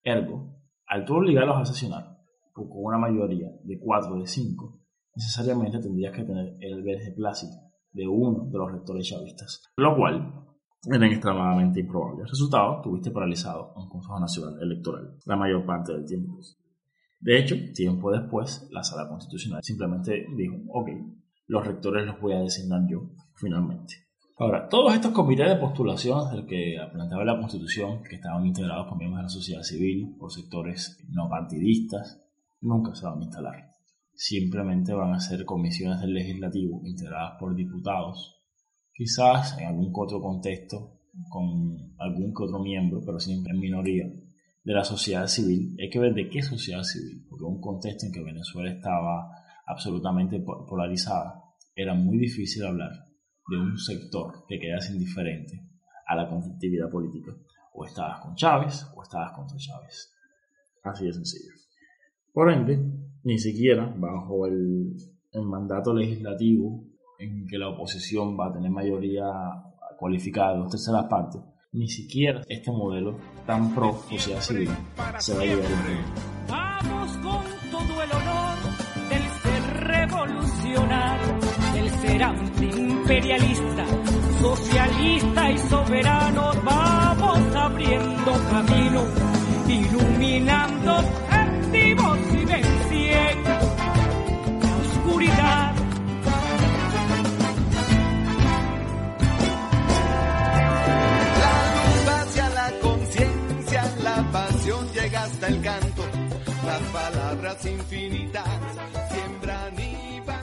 [0.03, 2.19] Ergo, al tú obligarlos a sesionar
[2.53, 4.81] con una mayoría de 4 de 5,
[5.15, 7.57] necesariamente tendrías que tener el beneplácito
[7.93, 10.52] de uno de los rectores chavistas, lo cual
[10.85, 12.29] eran extremadamente improbables.
[12.29, 16.39] Resultado, tuviste paralizado un Consejo Nacional Electoral la mayor parte del tiempo.
[17.21, 20.89] De hecho, tiempo después, la Sala Constitucional simplemente dijo, ok,
[21.47, 23.95] los rectores los voy a designar yo, finalmente.
[24.39, 28.99] Ahora, todos estos comités de postulación del que planteaba la Constitución, que estaban integrados por
[28.99, 32.21] miembros de la sociedad civil, por sectores no partidistas,
[32.61, 33.71] nunca se van a instalar.
[34.15, 38.42] Simplemente van a ser comisiones del legislativo integradas por diputados
[38.95, 44.07] quizás en algún otro contexto con algún que otro miembro, pero siempre en minoría,
[44.65, 45.77] de la sociedad civil.
[45.81, 49.31] Hay que ver de qué sociedad civil, porque un contexto en que Venezuela estaba
[49.67, 51.43] absolutamente polarizada,
[51.75, 52.91] era muy difícil hablar
[53.49, 55.69] de un sector que quedase indiferente
[56.07, 57.33] a la conflictividad política.
[57.75, 60.13] O estabas con Chávez o estabas contra Chávez.
[60.85, 61.53] Así de sencillo.
[62.33, 62.79] Por ende,
[63.25, 64.95] ni siquiera bajo el,
[65.33, 66.85] el mandato legislativo
[67.23, 69.25] en que la oposición va a tener mayoría
[69.99, 71.41] cualificada de dos terceras partes,
[71.73, 73.17] ni siquiera este modelo
[73.47, 74.69] tan pro sociedad civil
[75.19, 76.33] se va a llevar en
[77.71, 78.59] todo el honor
[79.09, 81.39] del ser revolucionario,
[81.75, 83.87] del ser antiimperialista,
[84.41, 86.51] socialista y soberano.
[86.65, 89.05] Vamos abriendo camino,
[89.69, 90.93] iluminando
[91.31, 93.51] activos y venciendo
[94.61, 95.72] la oscuridad.
[105.49, 106.03] El canto.
[106.65, 108.47] Las palabras infinitas
[109.11, 110.43] siembran y van.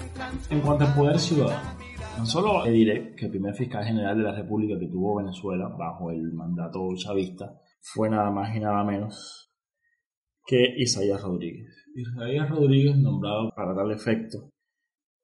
[0.49, 1.77] En cuanto al poder ciudadano,
[2.15, 6.11] tan solo diré que el primer fiscal general de la República que tuvo Venezuela bajo
[6.11, 9.51] el mandato chavista fue nada más y nada menos
[10.45, 11.67] que Isaías Rodríguez.
[11.95, 14.49] Isaías Rodríguez, nombrado para tal efecto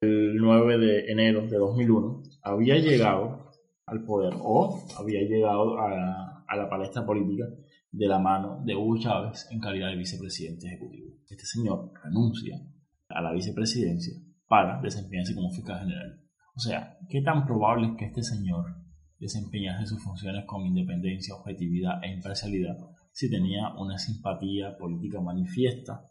[0.00, 3.50] el 9 de enero de 2001, había llegado
[3.86, 7.44] al poder o había llegado a, a la palestra política
[7.96, 11.14] de la mano de Hugo Chávez en calidad de vicepresidente ejecutivo.
[11.28, 12.60] Este señor renuncia
[13.08, 14.12] a la vicepresidencia
[14.46, 16.20] para desempeñarse como fiscal general.
[16.54, 18.76] O sea, ¿qué tan probable es que este señor
[19.18, 22.76] desempeñase sus funciones con independencia, objetividad e imparcialidad
[23.12, 26.04] si tenía una simpatía política manifiesta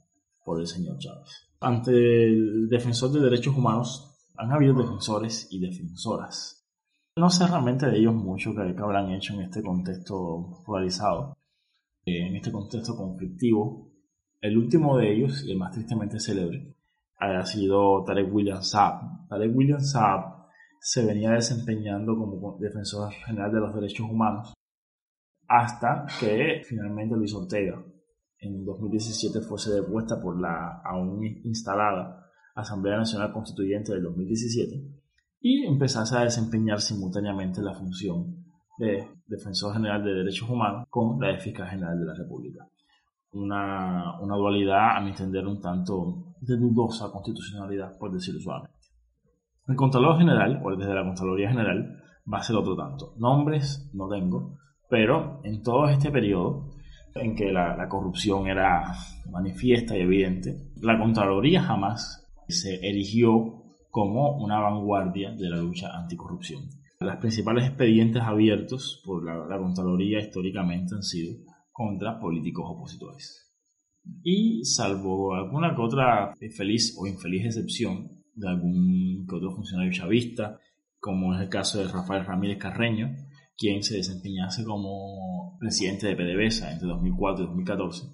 [0.43, 1.51] por el señor Chávez?
[1.59, 6.67] Ante el defensor de derechos humanos han habido defensores y defensoras.
[7.15, 11.37] No sé realmente de ellos mucho que, habrán hecho en este contexto polarizado,
[12.05, 13.91] en este contexto conflictivo.
[14.39, 16.75] El último de ellos, y el más tristemente célebre,
[17.17, 19.27] ha sido Tarek William Saab.
[19.27, 20.35] Tarek William Saab
[20.79, 24.53] se venía desempeñando como defensor general de los derechos humanos
[25.47, 27.83] hasta que finalmente Luis Ortega
[28.39, 34.95] en 2017 fuese depuesta por la aún instalada Asamblea Nacional Constituyente del 2017
[35.41, 38.34] y empezase a desempeñar simultáneamente la función
[38.77, 42.67] de Defensor General de Derechos Humanos con la de Fiscal General de la República.
[43.33, 48.75] Una, una dualidad, a mi entender, un tanto de dudosa constitucionalidad, por decirlo suavemente.
[49.67, 52.01] El Contralor General, o desde la Contraloría General,
[52.31, 53.13] va a ser otro tanto.
[53.17, 54.57] Nombres no tengo,
[54.89, 56.71] pero en todo este periodo
[57.15, 58.93] en que la, la corrupción era
[59.31, 66.63] manifiesta y evidente, la Contraloría jamás se erigió como una vanguardia de la lucha anticorrupción.
[67.05, 71.35] Los principales expedientes abiertos por la, la Contraloría históricamente han sido
[71.71, 73.53] contra políticos opositores.
[74.23, 80.59] Y salvo alguna que otra feliz o infeliz excepción de algún que otro funcionario chavista,
[80.99, 83.13] como es el caso de Rafael Ramírez Carreño,
[83.57, 88.07] quien se desempeñase como presidente de PDVSA entre 2004 y 2014,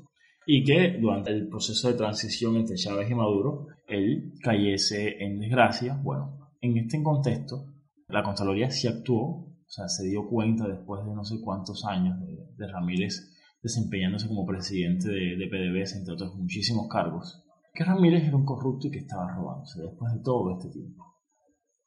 [0.46, 6.00] y que durante el proceso de transición entre Chávez y Maduro, él cayese en desgracia.
[6.04, 7.66] Bueno, en este contexto,
[8.12, 12.18] la Contraloría sí actuó, o sea, se dio cuenta después de no sé cuántos años
[12.20, 17.44] de, Ramírez desempeñándose como presidente de, de, PDVSA, entre otros muchísimos cargos,
[17.74, 21.06] que Ramírez era un corrupto y que estaba robándose después de todo este tiempo.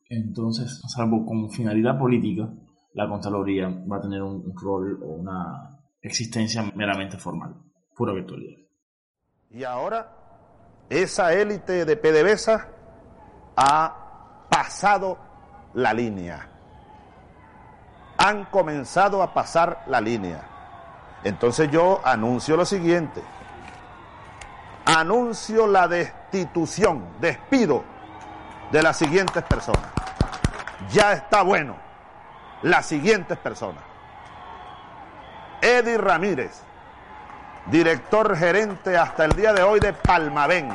[0.08, 2.52] Entonces, salvo con finalidad política,
[2.92, 7.56] la Contraloría va a tener un, un rol o una existencia meramente formal,
[7.94, 8.58] pura virtualidad.
[9.50, 10.24] Y ahora
[10.88, 12.68] esa élite de PDVSA
[13.56, 15.18] ha pasado
[15.74, 16.48] la línea.
[18.16, 20.40] Han comenzado a pasar la línea.
[21.24, 23.22] Entonces yo anuncio lo siguiente.
[24.84, 27.82] Anuncio la destitución, despido
[28.70, 29.86] de las siguientes personas.
[30.90, 31.76] Ya está bueno.
[32.62, 33.82] Las siguientes personas.
[35.60, 36.62] Eddie Ramírez,
[37.66, 40.68] director gerente hasta el día de hoy de Palmavén.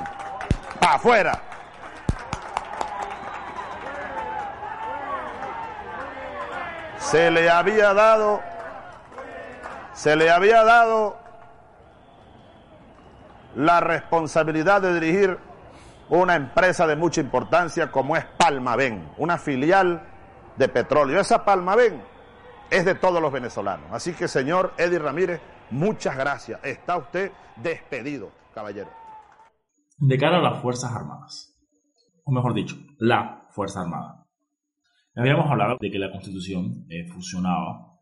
[0.80, 1.49] Pa' afuera.
[7.10, 8.39] Se le había dado,
[9.93, 11.18] se le había dado
[13.55, 15.39] la responsabilidad de dirigir
[16.10, 20.07] una empresa de mucha importancia como es Palmavén, una filial
[20.55, 21.20] de petróleo.
[21.20, 21.99] Esa Palmavén
[22.70, 23.88] es de todos los venezolanos.
[23.91, 25.41] Así que, señor Eddie Ramírez,
[25.72, 26.60] muchas gracias.
[26.64, 28.91] Está usted despedido, caballero.
[29.97, 31.57] De cara a las Fuerzas Armadas,
[32.24, 34.18] o mejor dicho, la Fuerza Armada.
[35.20, 37.99] Habíamos hablado de que la Constitución eh, fusionaba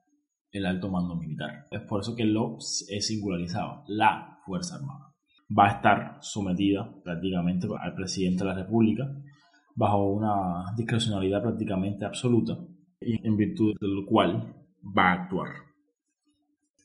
[0.51, 1.65] el alto mando militar.
[1.71, 5.15] Es por eso que lo es singularizado, la Fuerza Armada.
[5.49, 9.09] Va a estar sometida prácticamente al presidente de la República
[9.73, 12.55] bajo una discrecionalidad prácticamente absoluta
[13.01, 14.53] y en virtud del cual
[14.95, 15.47] va a actuar.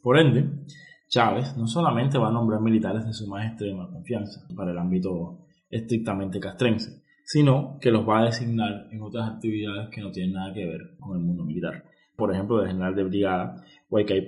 [0.03, 0.65] Por ende,
[1.09, 5.45] Chávez no solamente va a nombrar militares de su más extrema confianza para el ámbito
[5.69, 10.53] estrictamente castrense, sino que los va a designar en otras actividades que no tienen nada
[10.53, 11.85] que ver con el mundo militar.
[12.17, 13.65] Por ejemplo, el general de brigada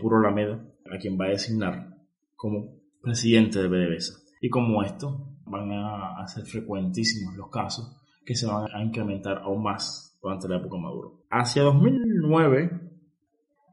[0.00, 1.96] Puro Alameda, a quien va a designar
[2.36, 4.14] como presidente de PDVSA.
[4.40, 9.62] Y como esto, van a, ser frecuentísimos los casos que se van a incrementar aún
[9.62, 11.24] más durante la época Maduro.
[11.30, 12.80] Hacia 2009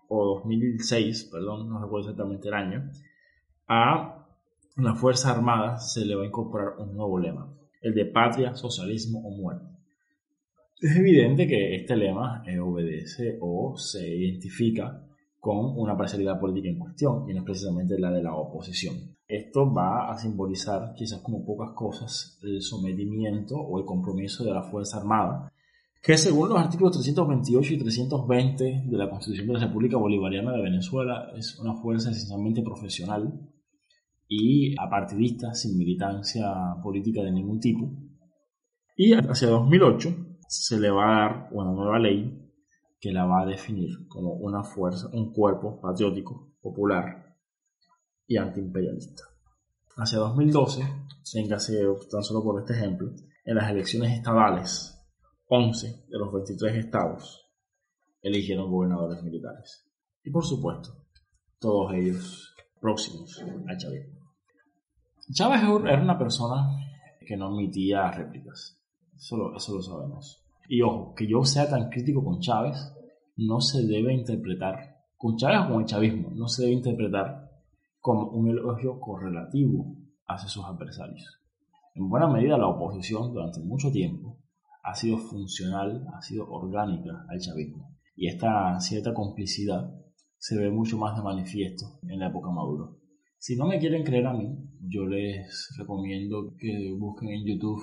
[0.09, 2.91] o 2006, perdón, no recuerdo exactamente el año,
[3.67, 4.28] a
[4.76, 7.47] la Fuerza Armada se le va a incorporar un nuevo lema,
[7.82, 9.65] el de patria, socialismo o muerte.
[10.79, 15.05] Es evidente que este lema eh, obedece o se identifica
[15.39, 18.95] con una parcialidad política en cuestión, y no es precisamente la de la oposición.
[19.27, 24.61] Esto va a simbolizar, quizás como pocas cosas, el sometimiento o el compromiso de la
[24.61, 25.51] Fuerza Armada,
[26.01, 30.63] que según los artículos 328 y 320 de la Constitución de la República Bolivariana de
[30.63, 33.32] Venezuela es una fuerza esencialmente profesional
[34.34, 37.91] y apartidista, sin militancia política de ningún tipo.
[38.95, 42.49] Y hacia 2008 se le va a dar una nueva ley
[42.97, 47.36] que la va a definir como una fuerza, un cuerpo patriótico, popular
[48.25, 49.23] y antiimperialista.
[49.97, 50.82] Hacia 2012,
[51.29, 53.11] téngase tan solo por este ejemplo,
[53.43, 54.97] en las elecciones estadales,
[55.47, 57.49] 11 de los 23 estados
[58.21, 59.91] eligieron gobernadores militares.
[60.23, 61.05] Y por supuesto,
[61.59, 64.20] todos ellos próximos a Chávez.
[65.34, 66.69] Chávez era una persona
[67.25, 68.77] que no emitía réplicas.
[69.15, 70.43] Eso eso lo sabemos.
[70.67, 72.93] Y ojo, que yo sea tan crítico con Chávez
[73.38, 77.49] no se debe interpretar, con Chávez o con el chavismo, no se debe interpretar
[77.99, 79.95] como un elogio correlativo
[80.27, 81.39] hacia sus adversarios.
[81.95, 84.38] En buena medida la oposición durante mucho tiempo
[84.84, 87.95] ha sido funcional, ha sido orgánica al chavismo.
[88.15, 89.93] Y esta cierta complicidad
[90.38, 93.01] se ve mucho más de manifiesto en la época Maduro.
[93.43, 94.55] Si no me quieren creer a mí,
[94.87, 97.81] yo les recomiendo que busquen en YouTube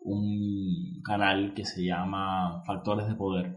[0.00, 3.56] un canal que se llama Factores de Poder,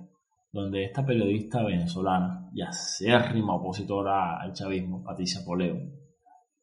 [0.54, 5.76] donde esta periodista venezolana y acérrima opositora al chavismo, Patricia Poleo,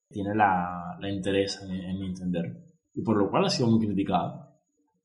[0.09, 2.47] tiene la, la interés en, mi entender,
[2.95, 4.57] y por lo cual ha sido muy criticada,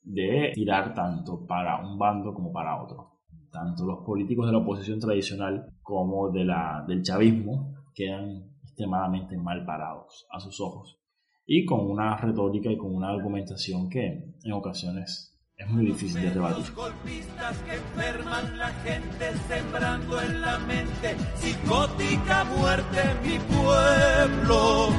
[0.02, 3.20] de tirar tanto para un bando como para otro.
[3.52, 9.66] Tanto los políticos de la oposición tradicional como de la, del chavismo quedan extremadamente mal
[9.66, 11.00] parados a sus ojos
[11.48, 16.30] y con una retórica y con una argumentación que en ocasiones es muy difícil de
[16.30, 16.60] rebatir.
[16.60, 24.90] Los golpistas que enferman la gente sembrando en la mente psicótica muerte mi pueblo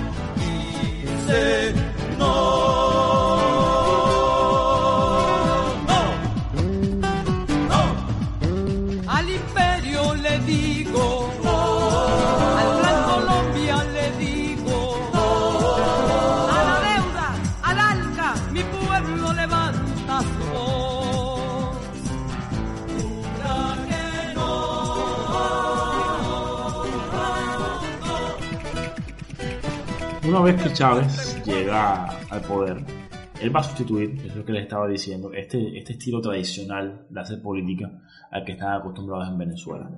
[1.05, 1.75] dice
[2.19, 2.88] no.
[30.29, 32.85] Una vez que Chávez llega al poder,
[33.41, 37.19] él va a sustituir, es lo que les estaba diciendo, este, este estilo tradicional de
[37.19, 37.91] hacer política
[38.31, 39.91] al que están acostumbrados en Venezuela.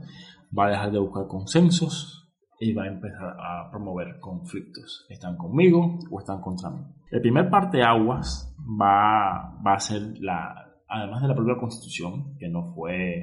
[0.56, 5.04] Va a dejar de buscar consensos y va a empezar a promover conflictos.
[5.08, 6.84] ¿Están conmigo o están contra mí?
[7.10, 10.54] El primer parteaguas va, va a ser la,
[10.86, 13.18] además de la propia constitución, que no fue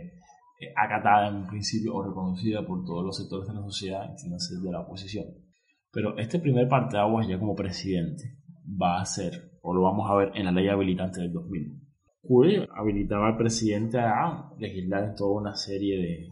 [0.59, 4.59] eh, acatada en un principio o reconocida por todos los sectores de la sociedad, entiéndase
[4.59, 5.46] de la oposición.
[5.91, 8.37] Pero este primer parteaguas ya como presidente
[8.81, 11.81] va a ser, o lo vamos a ver en la ley habilitante del 2000,
[12.21, 16.29] que habilitaba al presidente a legislar en toda una serie de,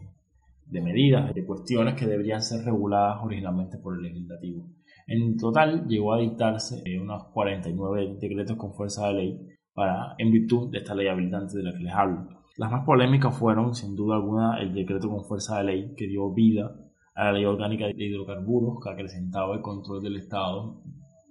[0.66, 4.68] de medidas, de cuestiones que deberían ser reguladas originalmente por el legislativo.
[5.06, 10.32] En total llegó a dictarse eh, unos 49 decretos con fuerza de ley para, en
[10.32, 12.28] virtud de esta ley habilitante de la que les hablo.
[12.56, 16.32] Las más polémicas fueron, sin duda alguna, el decreto con fuerza de ley que dio
[16.32, 16.74] vida
[17.16, 20.82] a la ley orgánica de hidrocarburos que acrecentaba el control del Estado,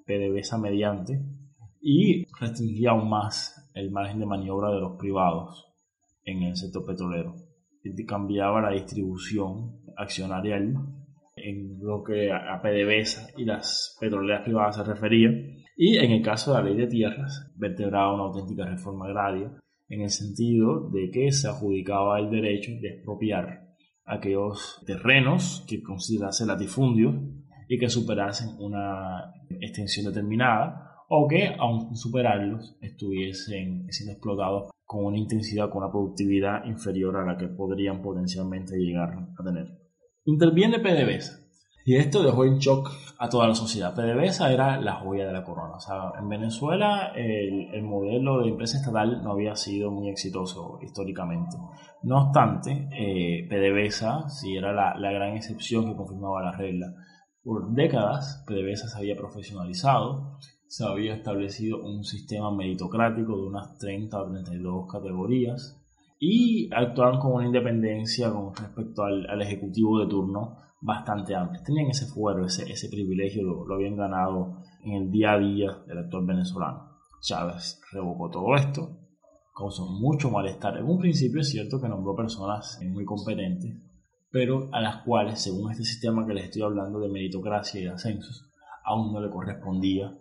[0.05, 1.21] PDVSA mediante,
[1.79, 5.67] y restringía aún más el margen de maniobra de los privados
[6.23, 7.36] en el sector petrolero.
[8.07, 10.73] Cambiaba la distribución accionarial
[11.36, 15.29] en lo que a PDVSA y las petroleras privadas se refería,
[15.77, 19.51] y en el caso de la ley de tierras, vertebraba una auténtica reforma agraria
[19.88, 23.64] en el sentido de que se adjudicaba el derecho de expropiar
[24.06, 27.16] aquellos terrenos que considerase latifundios
[27.68, 35.18] y que superasen una extensión determinada o que, aun superarlos, estuviesen siendo explotados con una
[35.18, 39.68] intensidad, con una productividad inferior a la que podrían potencialmente llegar a tener.
[40.26, 41.45] Interviene PDVSA
[41.86, 43.93] y esto dejó en shock a toda la sociedad.
[43.93, 45.75] PDVSA era la joya de la corona.
[45.75, 50.79] O sea, en Venezuela el, el modelo de empresa estatal no había sido muy exitoso
[50.81, 51.57] históricamente.
[52.01, 56.88] No obstante, eh, PDVSA sí era la, la gran excepción que confirmaba la regla.
[57.43, 64.21] Por décadas, PDVSA se había profesionalizado, se había establecido un sistema meritocrático de unas 30
[64.23, 65.79] o 32 categorías
[66.17, 71.63] y actuaban con una independencia con respecto al, al ejecutivo de turno bastante amplia.
[71.63, 76.25] Tenían ese fuero, ese, privilegio, lo, habían ganado en el día a día del actual
[76.25, 76.91] venezolano.
[77.21, 78.99] Chávez revocó todo esto,
[79.55, 80.77] causó mucho malestar.
[80.77, 83.75] En un principio es cierto que nombró personas muy competentes,
[84.29, 88.47] pero a las cuales, según este sistema que les estoy hablando de meritocracia y ascensos,
[88.83, 90.15] aún no le correspondía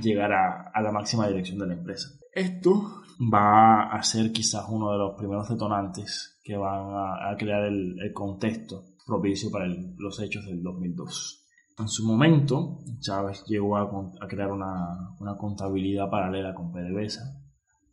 [0.00, 2.08] llegar a, la máxima dirección de la empresa.
[2.32, 3.02] Esto
[3.32, 8.84] va a ser quizás uno de los primeros detonantes que van a, crear el, contexto
[9.08, 11.46] propicio para los hechos del 2002.
[11.78, 17.40] En su momento, Chávez llegó a, a crear una, una, contabilidad paralela con PDVSA.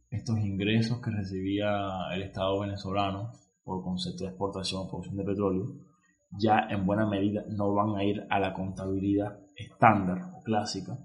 [0.10, 1.70] Estos ingresos que recibía
[2.14, 3.32] el Estado venezolano
[3.64, 5.66] por concepto de exportación o producción de petróleo,
[6.38, 10.98] ya en buena medida no van a ir a la contabilidad estándar o clásica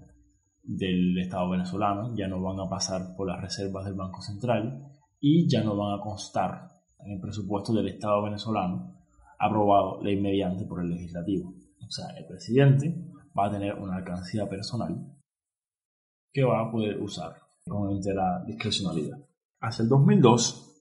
[0.63, 4.91] del Estado venezolano, ya no van a pasar por las reservas del Banco Central
[5.21, 9.00] y ya no van a constar en el presupuesto del Estado venezolano
[9.41, 11.53] aprobado ley mediante por el legislativo.
[11.85, 12.95] O sea, el presidente
[13.37, 14.95] va a tener una alcancía personal
[16.31, 17.33] que va a poder usar
[17.65, 19.17] con entera discrecionalidad.
[19.59, 20.71] Hacia el 2002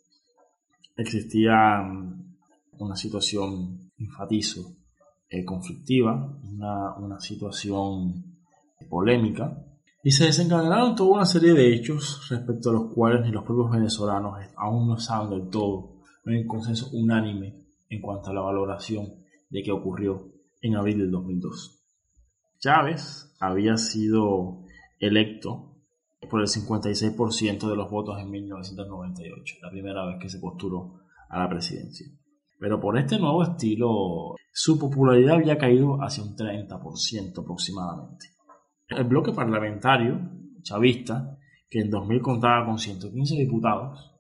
[0.97, 1.55] existía
[2.79, 4.77] una situación, enfatizo,
[5.29, 8.37] eh, conflictiva, una, una situación
[8.89, 9.65] polémica,
[10.03, 13.71] y se desencadenaron toda una serie de hechos respecto a los cuales ni los propios
[13.71, 18.41] venezolanos aún no saben del todo, no hay un consenso unánime en cuanto a la
[18.41, 19.07] valoración
[19.51, 20.33] de qué ocurrió
[20.63, 21.85] en abril del 2002.
[22.59, 24.63] Chávez había sido
[24.99, 25.77] electo
[26.31, 31.39] por el 56% de los votos en 1998, la primera vez que se postuló a
[31.41, 32.07] la presidencia.
[32.59, 38.27] Pero por este nuevo estilo, su popularidad había caído hacia un 30% aproximadamente.
[38.89, 40.21] El bloque parlamentario
[40.63, 41.39] chavista,
[41.71, 44.13] que en 2000 contaba con 115 diputados,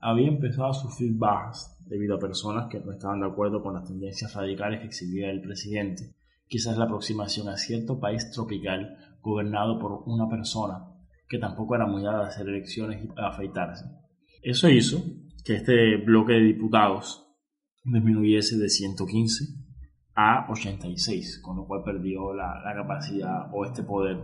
[0.00, 3.84] había empezado a sufrir bajas debido a personas que no estaban de acuerdo con las
[3.84, 6.14] tendencias radicales que exhibía el presidente,
[6.46, 10.86] quizás la aproximación a cierto país tropical gobernado por una persona
[11.28, 13.84] que tampoco era muy dada a hacer elecciones y a afeitarse.
[14.42, 15.02] Eso hizo
[15.44, 17.26] que este bloque de diputados
[17.84, 19.44] disminuyese de 115
[20.14, 24.18] a 86, con lo cual perdió la, la, capacidad o este poder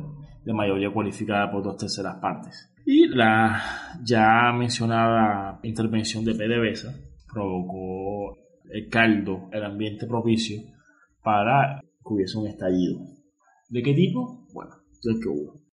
[0.44, 2.70] de mayoría cualificada por dos terceras partes.
[2.84, 3.62] Y la
[4.02, 6.94] ya mencionada intervención de PDVSA
[7.34, 8.38] provocó
[8.70, 10.62] el caldo, el ambiente propicio
[11.22, 13.00] para que hubiese un estallido.
[13.68, 14.46] ¿De qué tipo?
[14.54, 14.72] Bueno,
[15.02, 15.63] el que hubo.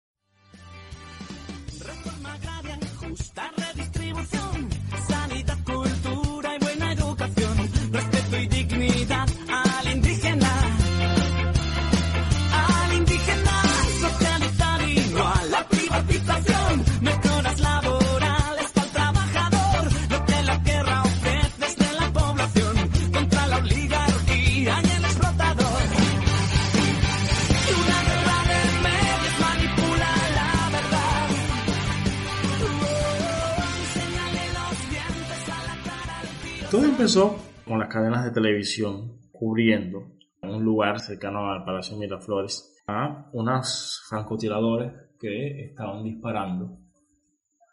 [37.02, 37.36] Empezó
[37.66, 44.04] con las cadenas de televisión cubriendo en un lugar cercano al Palacio Miraflores a unos
[44.08, 46.78] francotiradores que estaban disparando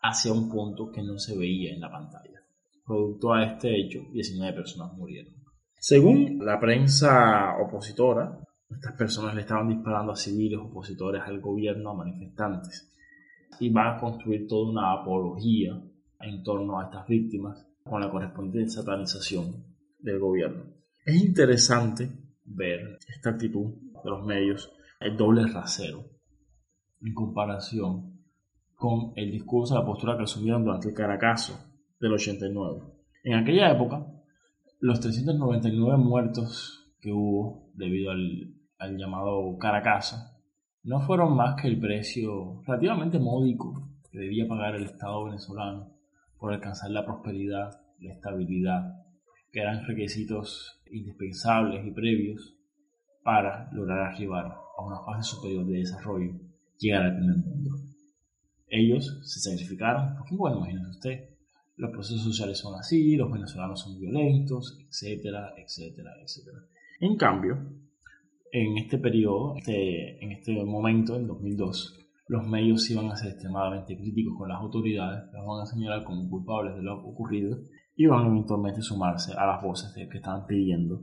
[0.01, 2.41] hacia un punto que no se veía en la pantalla.
[2.87, 5.35] Producto a este hecho, 19 personas murieron.
[5.79, 8.39] Según la prensa opositora,
[8.71, 12.91] estas personas le estaban disparando a civiles opositores al gobierno, a manifestantes,
[13.61, 15.79] y van a construir toda una apología
[16.19, 19.65] en torno a estas víctimas con la correspondiente satanización
[19.99, 20.65] del gobierno.
[21.05, 22.11] Es interesante
[22.45, 23.75] ver esta actitud
[24.05, 26.05] de los medios, el doble rasero,
[27.01, 28.19] en comparación
[28.75, 31.59] con el discurso, la postura que asumieron durante el Caracazo
[32.01, 32.81] del 89.
[33.25, 34.07] En aquella época,
[34.81, 40.17] los 399 muertos que hubo debido al, al llamado Caracazo
[40.85, 45.98] no fueron más que el precio relativamente módico que debía pagar el Estado venezolano
[46.39, 48.95] por alcanzar la prosperidad, la estabilidad,
[49.51, 52.57] que eran requisitos indispensables y previos
[53.23, 56.33] para lograr arribar a una fase superior de desarrollo,
[56.79, 57.71] llegar al primer mundo.
[58.69, 61.39] Ellos se sacrificaron, porque bueno, imagínense usted,
[61.77, 66.59] los procesos sociales son así, los venezolanos son violentos, etcétera, etcétera, etcétera.
[67.01, 67.57] En cambio,
[68.53, 73.97] en este periodo, este, en este momento, en 2002, los medios iban a ser extremadamente
[73.97, 77.59] críticos con las autoridades, las van a señalar como culpables de lo ocurrido
[77.97, 81.01] y van a sumarse a las voces que estaban pidiendo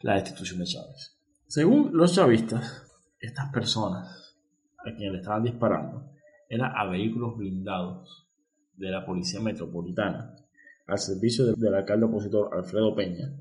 [0.00, 1.18] la destitución de Chávez.
[1.46, 2.86] Según los chavistas,
[3.18, 4.36] estas personas
[4.78, 6.10] a quien le estaban disparando
[6.48, 8.28] era a vehículos blindados
[8.76, 10.36] de la Policía Metropolitana
[10.86, 13.32] al servicio del, del alcalde opositor Alfredo Peña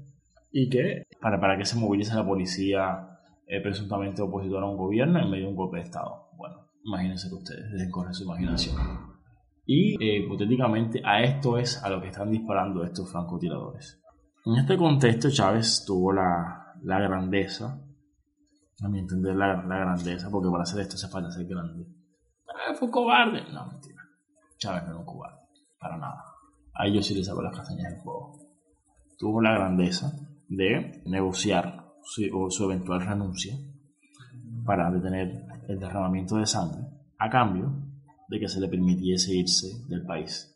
[0.51, 5.19] y que para, para que se movilice la policía eh, presuntamente opositora a un gobierno
[5.19, 6.29] en medio de un golpe de Estado.
[6.37, 8.77] Bueno, imagínense ustedes, dejen correr su imaginación.
[9.65, 13.99] Y eh, hipotéticamente a esto es a lo que están disparando estos francotiradores.
[14.45, 17.81] En este contexto Chávez tuvo la, la grandeza,
[18.83, 21.87] a mi entender la, la, grandeza, porque para hacer esto hace falta ser grande.
[22.47, 23.41] Ah, fue un cobarde.
[23.51, 24.01] No, mentira.
[24.57, 25.41] Chávez no era un cobarde,
[25.79, 26.23] para nada.
[26.75, 28.33] A ellos sí les saco las castañas del fuego.
[29.17, 30.13] Tuvo la grandeza
[30.47, 32.21] de negociar su,
[32.51, 33.55] su eventual renuncia
[34.65, 36.81] para detener el derramamiento de sangre
[37.17, 37.71] a cambio
[38.27, 40.51] de que se le permitiese irse del país.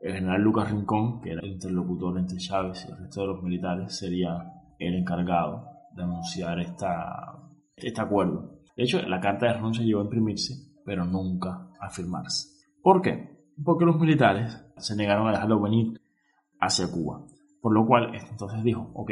[0.00, 3.42] El general Lucas Rincón, que era el interlocutor entre Chávez y el resto de los
[3.42, 7.38] militares, sería el encargado de anunciar esta,
[7.76, 8.58] este acuerdo.
[8.76, 10.54] De hecho, la carta de renuncia llegó a imprimirse,
[10.84, 12.48] pero nunca a firmarse.
[12.82, 13.46] ¿Por qué?
[13.64, 16.00] Porque los militares se negaron a dejarlo venir
[16.60, 17.24] hacia Cuba.
[17.62, 19.10] Por lo cual, entonces dijo, ok,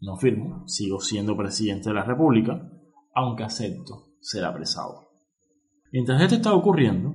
[0.00, 2.70] no firmo, sigo siendo presidente de la República,
[3.14, 5.10] aunque acepto ser apresado.
[5.92, 7.14] Mientras esto está ocurriendo,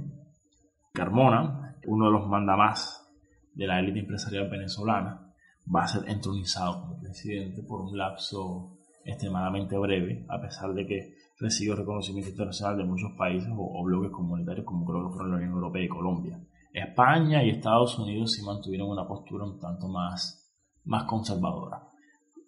[0.94, 3.12] Carmona, uno de los mandamás
[3.54, 5.34] de la élite empresarial venezolana,
[5.74, 11.16] va a ser entronizado como presidente por un lapso extremadamente breve, a pesar de que
[11.40, 15.54] recibió reconocimiento internacional de muchos países o, bloques comunitarios como creo que fueron la Unión
[15.54, 16.40] Europea y Colombia.
[16.72, 20.54] España y Estados Unidos sí mantuvieron una postura un tanto más,
[20.86, 21.82] más conservadora,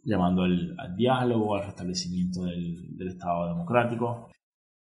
[0.04, 4.30] llamando al, diálogo, al restablecimiento del Estado democrático,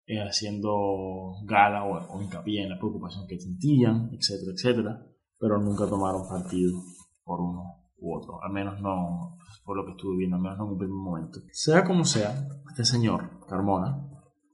[0.08, 5.06] eh, haciendo gala o, o, hincapié en la preocupación que sentían, etcétera, etcétera,
[5.38, 6.80] pero nunca tomaron partido
[7.22, 10.64] por uno u otro, al menos no por lo que estuve viendo, al menos no
[10.64, 11.40] en un primer momento.
[11.52, 12.34] Sea como sea,
[12.70, 13.98] este señor, Carmona,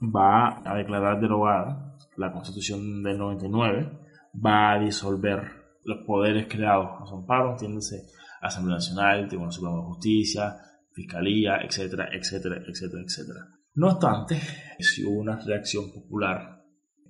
[0.02, 3.96] va a declarar derogada la constitución del 99,
[4.44, 5.40] va a disolver
[5.84, 8.06] los poderes creados a su amparo, entiéndase,
[8.40, 10.56] Asamblea Nacional, Tribunal Supremo de Justicia,
[10.92, 13.53] Fiscalía, etcétera, etcétera, etcétera, etcétera.
[13.76, 14.40] No obstante,
[14.78, 16.62] si hubo una reacción popular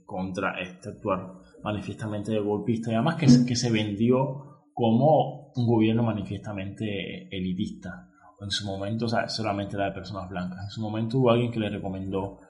[0.06, 8.08] contra este actuar manifiestamente golpista y además que, se vendió como un gobierno manifiestamente elitista.
[8.40, 10.64] En su momento, o sea, solamente era de personas blancas.
[10.64, 12.40] En su momento hubo alguien que le recomendó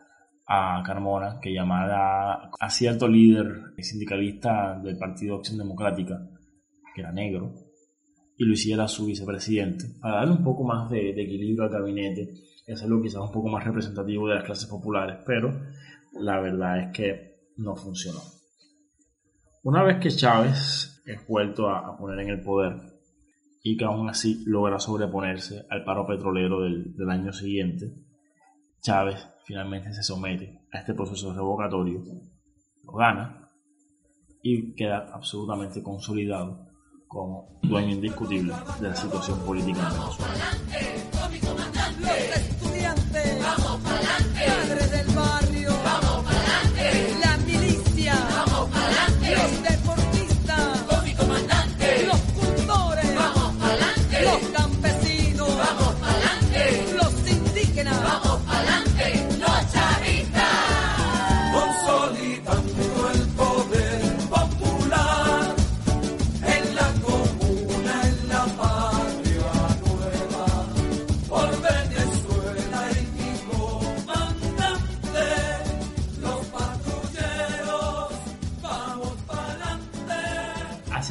[0.47, 6.25] a Carmona que llamara a cierto líder sindicalista del Partido Acción Democrática,
[6.95, 7.53] que era negro,
[8.37, 12.33] y lo hiciera su vicepresidente, para darle un poco más de equilibrio al gabinete
[12.67, 15.53] y hacerlo quizás un poco más representativo de las clases populares, pero
[16.13, 18.21] la verdad es que no funcionó.
[19.63, 22.75] Una vez que Chávez es vuelto a, a poner en el poder
[23.63, 27.95] y que aún así logra sobreponerse al paro petrolero del, del año siguiente,
[28.81, 32.03] Chávez finalmente se somete a este proceso revocatorio,
[32.85, 33.51] lo gana
[34.43, 36.69] y queda absolutamente consolidado
[37.09, 41.64] como dueño indiscutible de la situación política en Venezuela.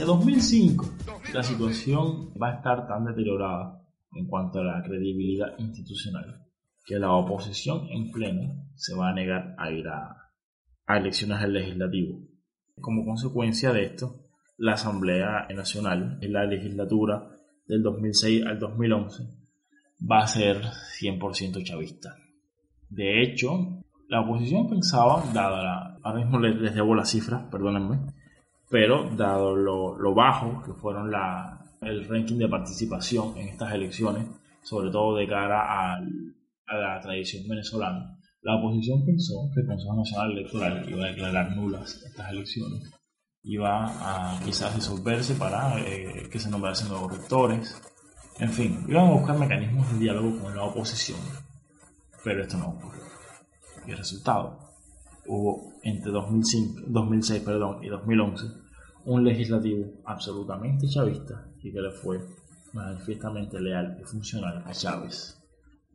[0.03, 0.85] Hacia 2005,
[1.33, 3.81] la situación va a estar tan deteriorada
[4.13, 6.41] en cuanto a la credibilidad institucional
[6.85, 10.29] que la oposición en pleno se va a negar a ir a,
[10.87, 12.19] a elecciones al legislativo.
[12.81, 14.25] Como consecuencia de esto,
[14.57, 17.29] la Asamblea Nacional en la legislatura
[17.65, 19.23] del 2006 al 2011
[20.11, 20.63] va a ser
[20.99, 22.17] 100% chavista.
[22.89, 28.01] De hecho, la oposición pensaba, dada la, ahora mismo les, les debo las cifras, perdónenme,
[28.73, 31.11] pero dado lo, bajo que fueron
[31.81, 34.25] el ranking de participación en estas elecciones,
[34.63, 40.31] sobre todo de cara a la tradición venezolana, la oposición pensó que el Consejo Nacional
[40.31, 42.91] Electoral iba a declarar nulas estas elecciones,
[43.43, 47.79] iba a quizás disolverse para eh, que se nombrasen nuevos rectores,
[48.39, 51.19] en fin, iban a buscar mecanismos de diálogo con la oposición,
[52.23, 53.03] pero esto no ocurrió.
[53.85, 54.57] Y el resultado,
[55.27, 58.62] hubo entre 2005, 2006 perdón, y 2011
[59.05, 62.19] un legislativo absolutamente chavista y que le fue
[62.73, 65.39] manifiestamente leal y funcional a Chávez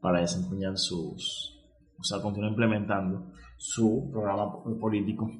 [0.00, 1.58] para desempeñar sus,
[1.98, 5.30] o sea, continuar implementando su programa político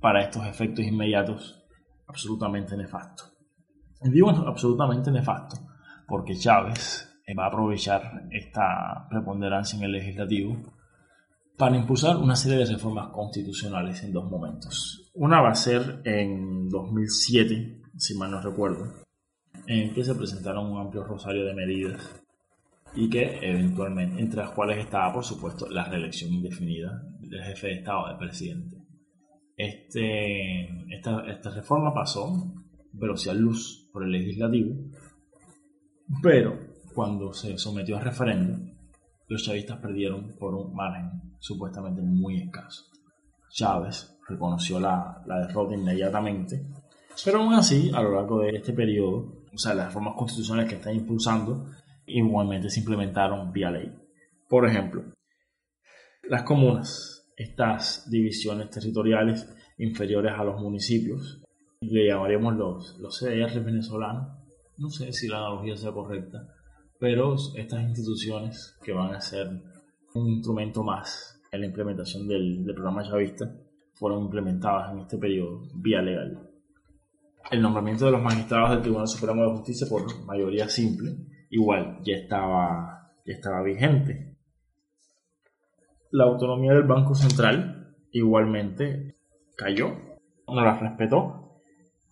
[0.00, 1.64] para estos efectos inmediatos
[2.06, 3.24] absolutamente nefasto.
[4.02, 5.56] Y Digo absolutamente nefasto
[6.06, 7.08] porque Chávez
[7.38, 10.56] va a aprovechar esta preponderancia en el legislativo
[11.56, 15.03] para impulsar una serie de reformas constitucionales en dos momentos.
[15.16, 18.92] Una va a ser en 2007, si mal no recuerdo,
[19.68, 22.20] en que se presentaron un amplio rosario de medidas
[22.96, 27.74] y que eventualmente, entre las cuales estaba, por supuesto, la reelección indefinida del jefe de
[27.74, 28.76] Estado, del presidente.
[29.56, 32.52] Este, esta, esta reforma pasó,
[32.98, 34.74] pero a luz por el legislativo,
[36.24, 36.58] pero
[36.92, 38.68] cuando se sometió a referéndum,
[39.28, 42.86] los chavistas perdieron por un margen supuestamente muy escaso.
[43.48, 46.66] Chávez reconoció la, la derrota inmediatamente,
[47.24, 50.76] pero aún así, a lo largo de este periodo, o sea, las reformas constitucionales que
[50.76, 51.70] están impulsando
[52.06, 53.92] igualmente se implementaron vía ley.
[54.48, 55.04] Por ejemplo,
[56.28, 59.48] las comunas, estas divisiones territoriales
[59.78, 61.42] inferiores a los municipios,
[61.80, 64.38] le llamaríamos los, los CDR venezolanos,
[64.78, 66.48] no sé si la analogía sea correcta,
[66.98, 69.48] pero estas instituciones que van a ser
[70.14, 73.54] un instrumento más en la implementación del, del programa chavista
[73.94, 76.50] fueron implementadas en este periodo vía legal.
[77.50, 81.16] El nombramiento de los magistrados del Tribunal Supremo de Justicia por mayoría simple
[81.50, 84.36] igual ya estaba, ya estaba vigente.
[86.10, 89.16] La autonomía del Banco Central igualmente
[89.56, 89.90] cayó,
[90.46, 91.60] no la respetó.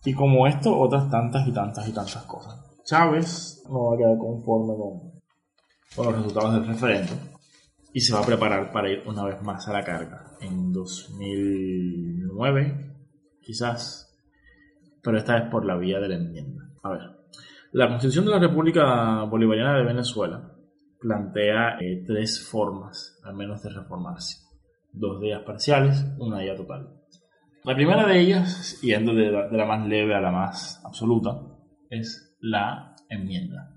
[0.05, 2.59] Y como esto, otras tantas y tantas y tantas cosas.
[2.83, 5.21] Chávez no va a quedar conforme con,
[5.95, 7.32] con los resultados del referéndum
[7.93, 12.95] y se va a preparar para ir una vez más a la carga en 2009,
[13.41, 14.11] quizás,
[15.01, 16.69] pero esta vez por la vía de la enmienda.
[16.81, 17.01] A ver,
[17.71, 20.49] la Constitución de la República Bolivariana de Venezuela
[20.99, 24.41] plantea eh, tres formas, al menos, de reformarse.
[24.91, 26.89] Dos de ellas parciales, una de ellas total.
[27.63, 31.39] La primera de ellas, yendo de la, de la más leve a la más absoluta,
[31.89, 33.72] es la enmienda.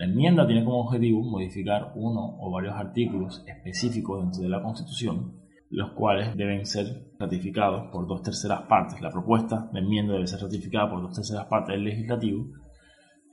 [0.00, 5.36] La enmienda tiene como objetivo modificar uno o varios artículos específicos dentro de la Constitución,
[5.68, 9.02] los cuales deben ser ratificados por dos terceras partes.
[9.02, 12.46] La propuesta de enmienda debe ser ratificada por dos terceras partes del legislativo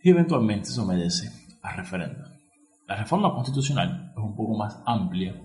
[0.03, 1.29] y eventualmente se obedece
[1.61, 2.25] a referéndum.
[2.85, 5.41] La reforma constitucional es un poco más amplia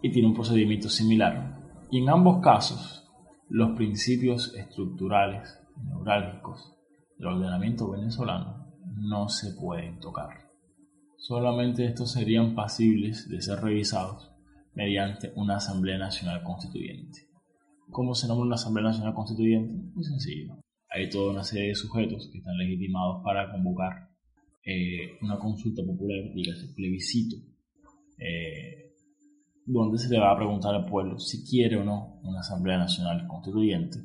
[0.00, 1.58] y tiene un procedimiento similar.
[1.90, 3.10] Y en ambos casos,
[3.48, 6.76] los principios estructurales neurálgicos
[7.18, 10.48] del ordenamiento venezolano no se pueden tocar.
[11.16, 14.30] Solamente estos serían pasibles de ser revisados
[14.74, 17.28] mediante una Asamblea Nacional Constituyente.
[17.90, 19.74] ¿Cómo se nombra una Asamblea Nacional Constituyente?
[19.94, 20.58] Muy sencillo
[20.90, 24.08] hay toda una serie de sujetos que están legitimados para convocar
[24.64, 27.36] eh, una consulta popular, dígase plebiscito,
[28.18, 28.94] eh,
[29.66, 33.26] donde se le va a preguntar al pueblo si quiere o no una Asamblea Nacional
[33.26, 33.98] Constituyente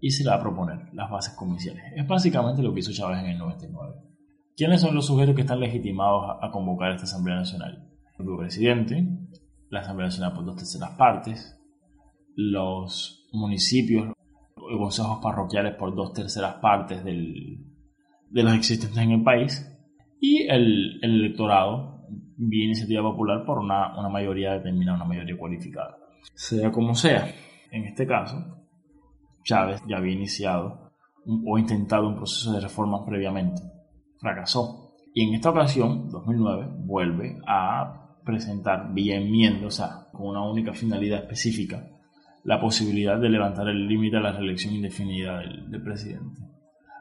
[0.00, 1.82] y se le va a proponer las bases comerciales.
[1.96, 4.09] Es básicamente lo que hizo Chávez en el 99.
[4.56, 7.88] ¿Quiénes son los sujetos que están legitimados a, convocar esta Asamblea Nacional?
[8.18, 9.06] El presidente,
[9.70, 11.58] la Asamblea Nacional por dos terceras partes,
[12.36, 14.12] los municipios
[14.54, 17.64] consejos parroquiales por dos terceras partes del,
[18.28, 19.66] de los existentes en el país
[20.20, 25.96] y el, el electorado vía iniciativa popular por una, una, mayoría determinada, una mayoría cualificada.
[26.34, 27.32] Sea como sea,
[27.70, 28.36] en este caso,
[29.44, 30.90] Chávez ya había iniciado
[31.46, 33.62] o intentado un proceso de reforma previamente.
[34.20, 34.94] Fracasó.
[35.14, 40.72] Y en esta ocasión, 2009, vuelve a presentar vía enmienda, o sea, con una única
[40.72, 41.88] finalidad específica,
[42.44, 46.42] la posibilidad de levantar el límite a la reelección indefinida del, presidente.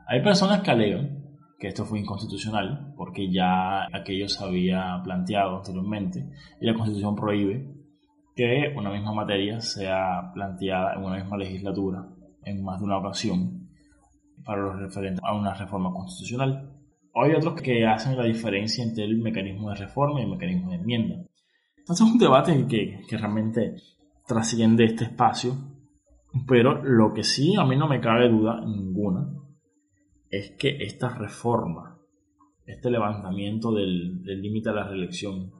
[0.08, 1.20] Hay personas que alegan
[1.60, 6.26] que esto fue inconstitucional porque ya aquello se había planteado anteriormente
[6.60, 7.70] y la constitución prohíbe
[8.36, 12.08] que una misma materia sea planteada en una misma legislatura
[12.46, 13.70] en más de una ocasión
[14.46, 16.69] para los referentes a una reforma constitucional.
[17.22, 20.78] Hay otros que hacen la diferencia entre el mecanismo de reforma y el mecanismo de
[20.78, 21.16] enmienda.
[21.78, 23.76] Entonces es un debate que, que realmente
[24.28, 25.56] trasciende este espacio,
[26.48, 29.28] pero lo que sí a mí no me cabe duda ninguna
[30.30, 31.98] es que esta reforma,
[32.66, 35.52] este levantamiento del límite a la reelección,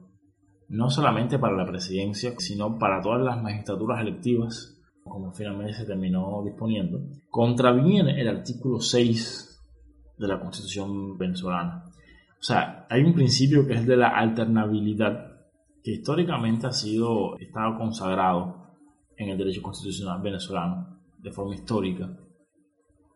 [0.68, 6.42] no solamente para la presidencia, sino para todas las magistraturas electivas, como finalmente se terminó
[6.44, 9.49] disponiendo, contraviene el artículo 6
[10.20, 11.84] de la Constitución venezolana.
[12.38, 15.48] O sea, hay un principio que es de la alternabilidad,
[15.82, 18.76] que históricamente ha sido, estado consagrado
[19.16, 22.16] en el derecho constitucional venezolano de forma histórica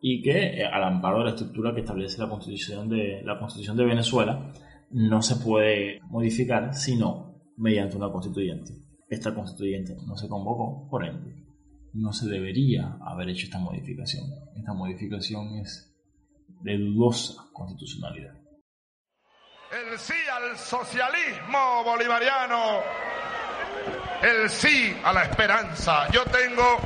[0.01, 3.77] y que eh, al amparo de la estructura que establece la constitución de la constitución
[3.77, 4.51] de Venezuela
[4.91, 11.45] no se puede modificar sino mediante una constituyente esta constituyente no se convocó, por ende,
[11.93, 14.25] no se debería haber hecho esta modificación.
[14.55, 15.94] Esta modificación es
[16.65, 18.33] de dudosa constitucionalidad.
[19.71, 22.81] El sí al socialismo bolivariano.
[24.21, 26.09] El sí a la esperanza.
[26.09, 26.79] Yo tengo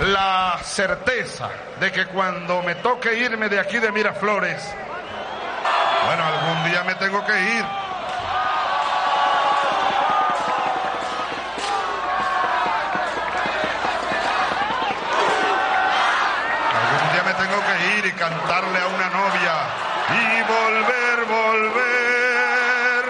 [0.00, 4.74] la certeza de que cuando me toque irme de aquí de Miraflores,
[6.06, 7.87] bueno, algún día me tengo que ir.
[17.48, 19.54] Tengo que ir y cantarle a una novia
[20.10, 23.04] y volver, volver,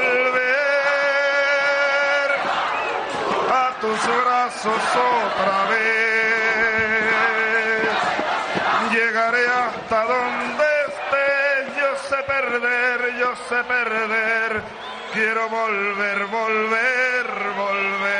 [0.00, 0.70] volver
[3.52, 6.30] a tus brazos otra vez.
[8.90, 14.62] Llegaré hasta donde estés, yo sé perder, yo sé perder.
[15.12, 17.26] Quiero volver, volver,
[17.56, 18.19] volver.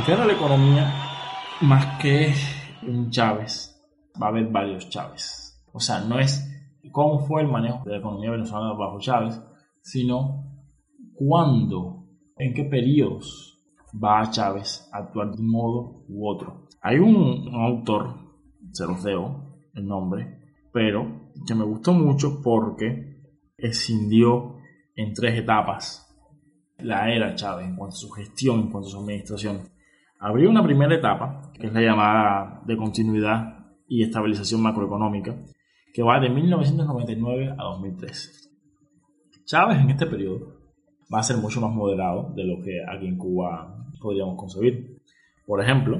[0.00, 0.94] De cara a la economía,
[1.60, 2.32] más que
[2.88, 3.78] un Chávez,
[4.20, 5.62] va a haber varios Chávez.
[5.74, 6.42] O sea, no es
[6.90, 9.38] cómo fue el manejo de la economía venezolana bajo Chávez,
[9.82, 10.64] sino
[11.14, 12.06] cuándo,
[12.38, 13.62] en qué periodos
[14.02, 16.66] va a Chávez a actuar de un modo u otro.
[16.80, 18.14] Hay un, un autor,
[18.72, 20.38] se los debo el nombre,
[20.72, 23.20] pero que me gustó mucho porque
[23.58, 24.56] escindió
[24.96, 26.06] en tres etapas
[26.78, 29.79] la era Chávez en cuanto a su gestión, en cuanto a su administración.
[30.22, 35.34] Habría una primera etapa, que es la llamada de continuidad y estabilización macroeconómica,
[35.94, 38.50] que va de 1999 a 2003.
[39.46, 40.60] Chávez en este periodo
[41.12, 45.00] va a ser mucho más moderado de lo que aquí en Cuba podríamos concebir.
[45.46, 45.98] Por ejemplo,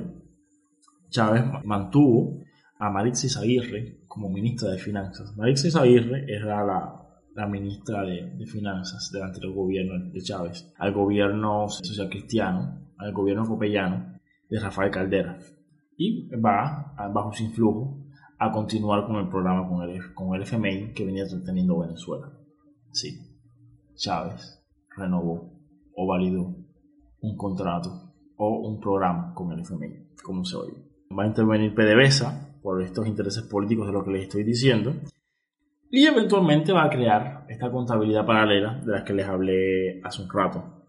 [1.08, 2.40] Chávez mantuvo
[2.78, 5.34] a Marixis Aguirre como ministra de Finanzas.
[5.34, 10.92] Marixis Aguirre era la, la ministra de, de, Finanzas del anterior gobierno de Chávez, al
[10.92, 15.38] gobierno social cristiano, al gobierno copellano de Rafael Caldera.
[15.96, 18.06] Y va, bajo su influjo,
[18.38, 22.32] a continuar con el programa con el, con el FMI que venía teniendo Venezuela.
[22.90, 23.18] Sí,
[23.94, 24.64] Chávez
[24.96, 25.52] renovó
[25.94, 26.56] o validó
[27.20, 30.74] un contrato o un programa con el FMI, como se oye.
[31.16, 34.94] Va a intervenir PDVSA por estos intereses políticos de lo que les estoy diciendo
[35.90, 40.30] y eventualmente va a crear esta contabilidad paralela de la que les hablé hace un
[40.32, 40.86] rato.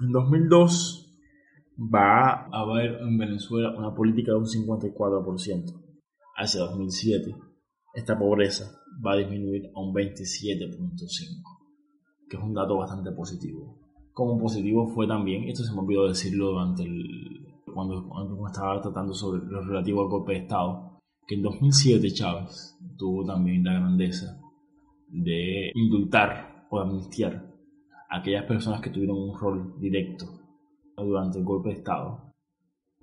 [0.00, 1.09] En 2002
[1.80, 5.80] va a haber en Venezuela una política de un 54%.
[6.36, 7.34] Hacia 2007
[7.94, 8.70] esta pobreza
[9.04, 11.42] va a disminuir a un 27.5%,
[12.28, 13.78] que es un dato bastante positivo.
[14.12, 19.14] Como positivo fue también, esto se me olvidó decirlo durante el, cuando, cuando estaba tratando
[19.14, 24.38] sobre lo relativo al golpe de Estado, que en 2007 Chávez tuvo también la grandeza
[25.08, 27.46] de indultar o amnistiar
[28.08, 30.39] a aquellas personas que tuvieron un rol directo
[31.04, 32.32] durante el golpe de Estado,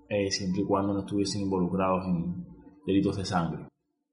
[0.09, 2.45] eh, siempre y cuando no estuviesen involucrados en
[2.85, 3.67] delitos de sangre.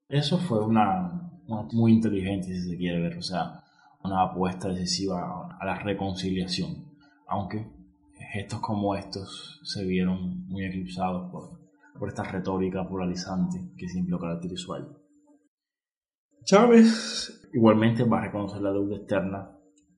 [0.09, 3.63] Eso fue una, una, muy inteligente, si se quiere ver, o sea,
[4.03, 6.85] una apuesta decisiva a la reconciliación,
[7.27, 7.65] aunque
[8.31, 11.59] gestos como estos se vieron muy eclipsados por,
[11.97, 14.87] por esta retórica polarizante que siempre lo caracterizó a él.
[16.43, 19.51] Chávez igualmente va a reconocer la deuda externa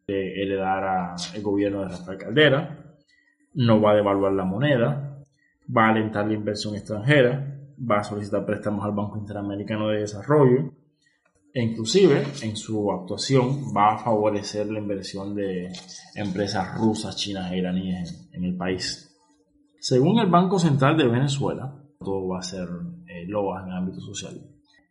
[0.08, 2.77] de heredar al gobierno de Rafael Caldera,
[3.58, 5.18] no va a devaluar la moneda,
[5.76, 10.74] va a alentar la inversión extranjera, va a solicitar préstamos al Banco Interamericano de Desarrollo
[11.54, 15.72] e inclusive en su actuación va a favorecer la inversión de
[16.14, 19.18] empresas rusas, chinas e iraníes en, el país.
[19.80, 22.68] Según el Banco Central de Venezuela, todo va a ser
[23.08, 24.40] eh, en el ámbito social.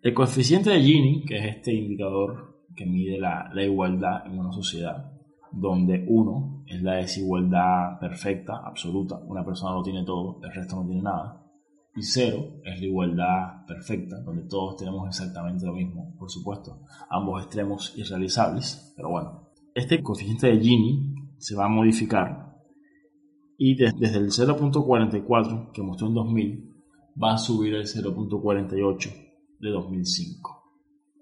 [0.03, 5.16] El coeficiente de Gini, que es este indicador que mide la igualdad en una sociedad,
[5.57, 10.87] donde uno es la desigualdad perfecta, absoluta, una persona lo tiene todo, el resto no
[10.87, 11.43] tiene nada,
[11.95, 17.43] y cero es la igualdad perfecta, donde todos tenemos exactamente lo mismo, por supuesto, ambos
[17.43, 22.47] extremos irrealizables, pero bueno, este coeficiente de Gini se va a modificar
[23.59, 26.75] y de, desde el 0.44 que mostró en 2000
[27.23, 29.11] va a subir al 0.48
[29.59, 30.63] de 2005.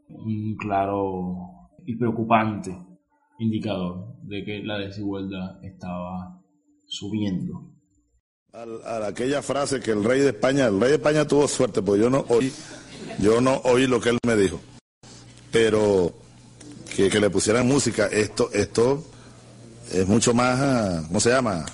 [0.09, 2.77] Un claro y preocupante
[3.39, 6.41] indicador de que la desigualdad estaba
[6.87, 7.71] subiendo.
[8.53, 11.83] A, a, aquella frase que el rey de España, el rey de España tuvo suerte,
[11.83, 12.53] porque yo no oí,
[13.19, 14.61] yo no oí lo que él me dijo.
[15.51, 16.15] Pero
[16.95, 19.05] que, que le pusieran música, esto, esto
[19.93, 21.65] es mucho más, ¿cómo se llama?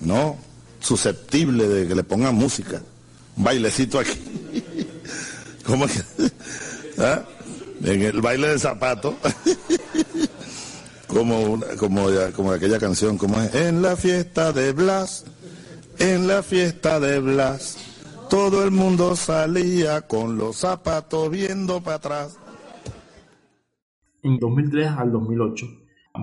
[0.00, 0.36] ¿No?
[0.80, 2.82] Susceptible de que le pongan música.
[3.36, 4.18] Un bailecito aquí.
[5.66, 6.00] ¿Cómo que?
[6.98, 7.24] ¿Ah?
[7.84, 9.16] En el baile de zapato.
[11.12, 15.24] como, una- como, como aquella canción, como es, en la fiesta de Blas,
[15.98, 17.78] en la fiesta de Blas,
[18.30, 22.38] todo el mundo salía con los zapatos viendo para atrás.
[24.22, 25.66] En 2003 al 2008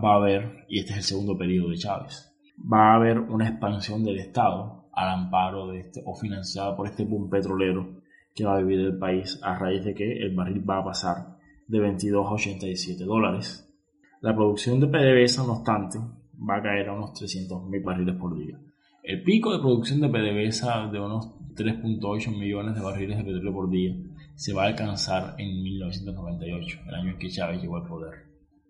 [0.03, 2.31] va a haber, y este es el segundo periodo de Chávez,
[2.71, 7.05] va a haber una expansión del Estado al amparo de este, o financiada por este
[7.05, 8.01] boom petrolero
[8.35, 11.37] que va a vivir el país a raíz de que el barril va a pasar
[11.67, 13.68] de 22 a 87 dólares.
[14.21, 18.59] La producción de PDVSA, no obstante, va a caer a unos 300.000 barriles por día.
[19.03, 23.69] El pico de producción de PDVSA de unos 3.8 millones de barriles de petróleo por
[23.69, 23.95] día
[24.35, 28.13] se va a alcanzar en 1998, el año en que Chávez llegó al poder.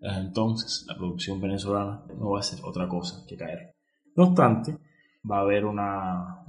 [0.00, 3.74] Desde entonces, la producción venezolana no va a hacer otra cosa que caer.
[4.16, 4.76] No obstante,
[5.28, 5.78] va a haber un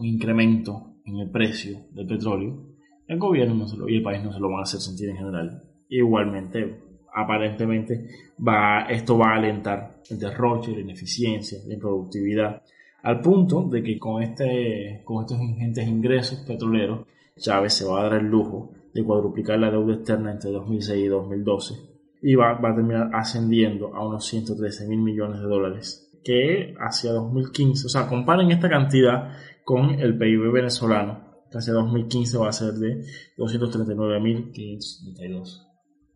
[0.05, 2.67] incremento en el precio del petróleo.
[3.07, 5.09] El gobierno no se lo- y el país no se lo van a hacer sentir
[5.09, 5.63] en general.
[5.89, 6.80] Igualmente,
[7.13, 8.07] aparentemente,
[8.45, 12.61] va, esto va a alentar el derroche, la ineficiencia, la improductividad,
[13.03, 17.07] al punto de que con, este, con estos ingentes ingresos petroleros,
[17.37, 21.07] Chávez se va a dar el lujo de cuadruplicar la deuda externa entre 2006 y
[21.07, 21.73] 2012
[22.21, 27.13] y va, va a terminar ascendiendo a unos 113 mil millones de dólares que hacia
[27.13, 29.31] 2015, o sea, comparen esta cantidad
[29.63, 33.03] con el PIB venezolano, que hacia 2015 va a ser de
[33.37, 35.70] 239.572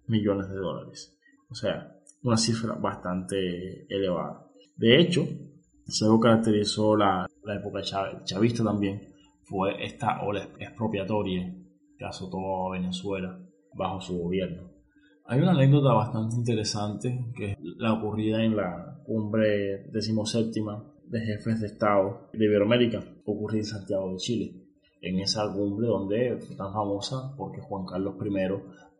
[0.07, 1.17] millones de dólares.
[1.49, 4.45] O sea, una cifra bastante elevada.
[4.75, 5.25] De hecho,
[5.87, 7.81] si algo caracterizó la, la época
[8.23, 11.53] chavista también, fue esta ola expropiatoria
[11.97, 13.39] que azotó a Venezuela
[13.73, 14.71] bajo su gobierno.
[15.27, 21.61] Hay una anécdota bastante interesante que es la ocurrida en la cumbre decimoséptima de jefes
[21.61, 24.61] de Estado de Iberoamérica, ocurrida en Santiago de Chile.
[25.01, 28.29] En esa cumbre donde fue tan famosa porque Juan Carlos I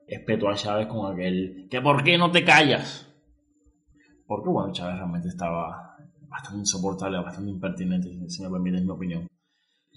[0.07, 3.07] espetó a Chávez con aquel que ¿por qué no te callas?
[4.25, 5.97] Porque bueno, Chávez realmente estaba
[6.27, 9.27] bastante insoportable, bastante impertinente, si me permiten mi opinión.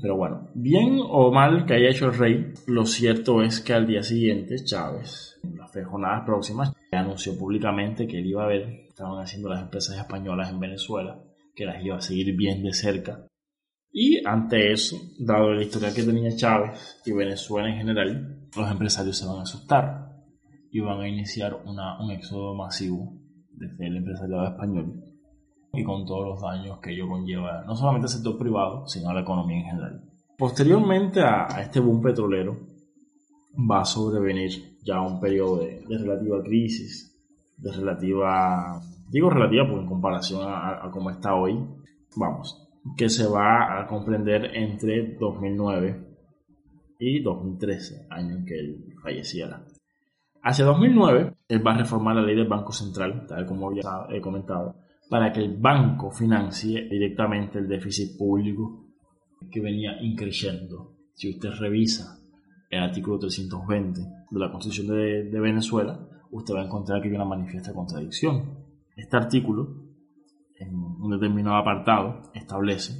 [0.00, 3.86] Pero bueno, bien o mal que haya hecho el rey, lo cierto es que al
[3.86, 8.86] día siguiente Chávez, en las tres jornadas próximas, anunció públicamente que él iba a ver,
[8.88, 11.20] estaban haciendo las empresas españolas en Venezuela,
[11.54, 13.26] que las iba a seguir bien de cerca.
[13.90, 19.18] Y ante eso, dado la historia que tenía Chávez y Venezuela en general, los empresarios
[19.18, 20.09] se van a asustar
[20.70, 23.14] y van a iniciar una, un éxodo masivo
[23.53, 25.03] desde el empresariado español
[25.72, 29.14] y con todos los daños que ello conlleva no solamente al sector privado, sino a
[29.14, 30.03] la economía en general.
[30.36, 32.57] Posteriormente a, este boom petrolero
[33.70, 37.14] va a sobrevenir ya un periodo de, relativa crisis,
[37.57, 38.80] de relativa,
[39.11, 41.59] digo relativa porque en comparación a, a cómo está hoy,
[42.16, 46.07] vamos, que se va a comprender entre 2009
[46.99, 49.64] y 2013, año en que él falleciera.
[50.42, 54.20] Hacia 2009, él va a reformar la ley del Banco Central, tal como ya he
[54.20, 54.76] comentado,
[55.09, 58.86] para que el banco financie directamente el déficit público
[59.51, 60.94] que venía increciendo.
[61.14, 62.18] Si usted revisa
[62.70, 65.99] el artículo 320 de la Constitución de Venezuela,
[66.30, 68.66] usted va a encontrar que hay una manifiesta contradicción.
[68.96, 69.86] Este artículo,
[70.57, 72.92] en un determinado apartado, establece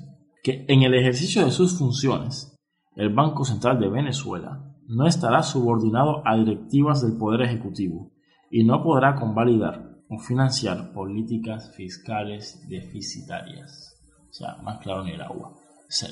[0.42, 2.57] que en el ejercicio de sus funciones,
[2.99, 8.11] el Banco Central de Venezuela no estará subordinado a directivas del Poder Ejecutivo
[8.51, 13.94] y no podrá convalidar o financiar políticas fiscales deficitarias.
[14.28, 15.55] O sea, más claro ni el agua.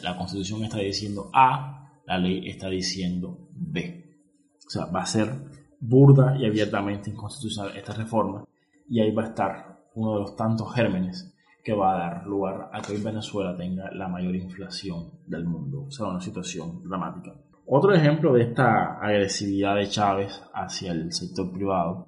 [0.04, 4.20] La Constitución está diciendo A, la ley está diciendo B.
[4.64, 5.34] O sea, va a ser
[5.80, 8.44] burda y abiertamente inconstitucional esta reforma
[8.88, 11.35] y ahí va a estar uno de los tantos gérmenes
[11.66, 15.86] que va a dar lugar a que hoy Venezuela tenga la mayor inflación del mundo.
[15.88, 17.32] O sea, una situación dramática.
[17.66, 22.06] Otro ejemplo de esta agresividad de Chávez hacia el sector privado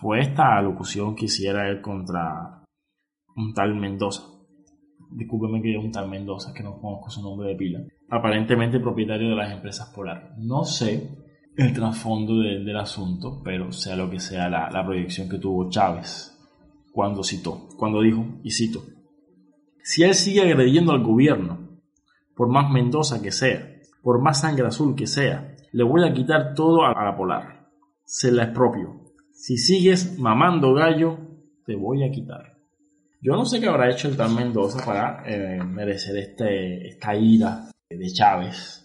[0.00, 2.64] fue esta alocución que hiciera él contra
[3.36, 4.22] un tal Mendoza.
[5.12, 7.78] Discúlpeme que diga un tal Mendoza, que no conozco su nombre de pila.
[8.10, 10.34] Aparentemente propietario de las empresas Polar.
[10.38, 11.08] No sé
[11.56, 15.70] el trasfondo de- del asunto, pero sea lo que sea la, la proyección que tuvo
[15.70, 16.32] Chávez
[16.92, 18.80] cuando citó, cuando dijo, y cito,
[19.86, 21.60] si él sigue agrediendo al gobierno,
[22.34, 26.54] por más Mendoza que sea, por más sangre azul que sea, le voy a quitar
[26.54, 27.68] todo a, la Polar.
[28.04, 29.12] Se la expropio.
[29.30, 31.18] Si sigues mamando gallo,
[31.64, 32.56] te voy a quitar.
[33.22, 37.68] Yo no sé qué habrá hecho el tal Mendoza para eh, merecer este, esta ira
[37.88, 38.84] de Chávez,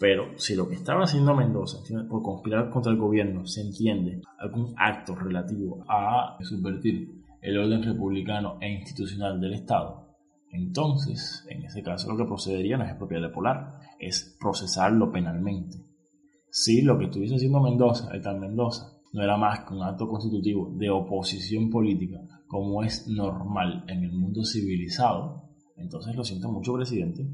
[0.00, 4.72] pero si lo que estaba haciendo Mendoza por conspirar contra el gobierno se entiende algún
[4.78, 10.07] acto relativo a subvertir el orden republicano e institucional del Estado,
[10.50, 15.84] entonces, en ese caso, lo que procedería no es expropiarle polar, es procesarlo penalmente.
[16.50, 20.08] Si lo que estuviese haciendo Mendoza, el tal Mendoza, no era más que un acto
[20.08, 26.74] constitutivo de oposición política, como es normal en el mundo civilizado, entonces lo siento mucho,
[26.74, 27.26] presidente,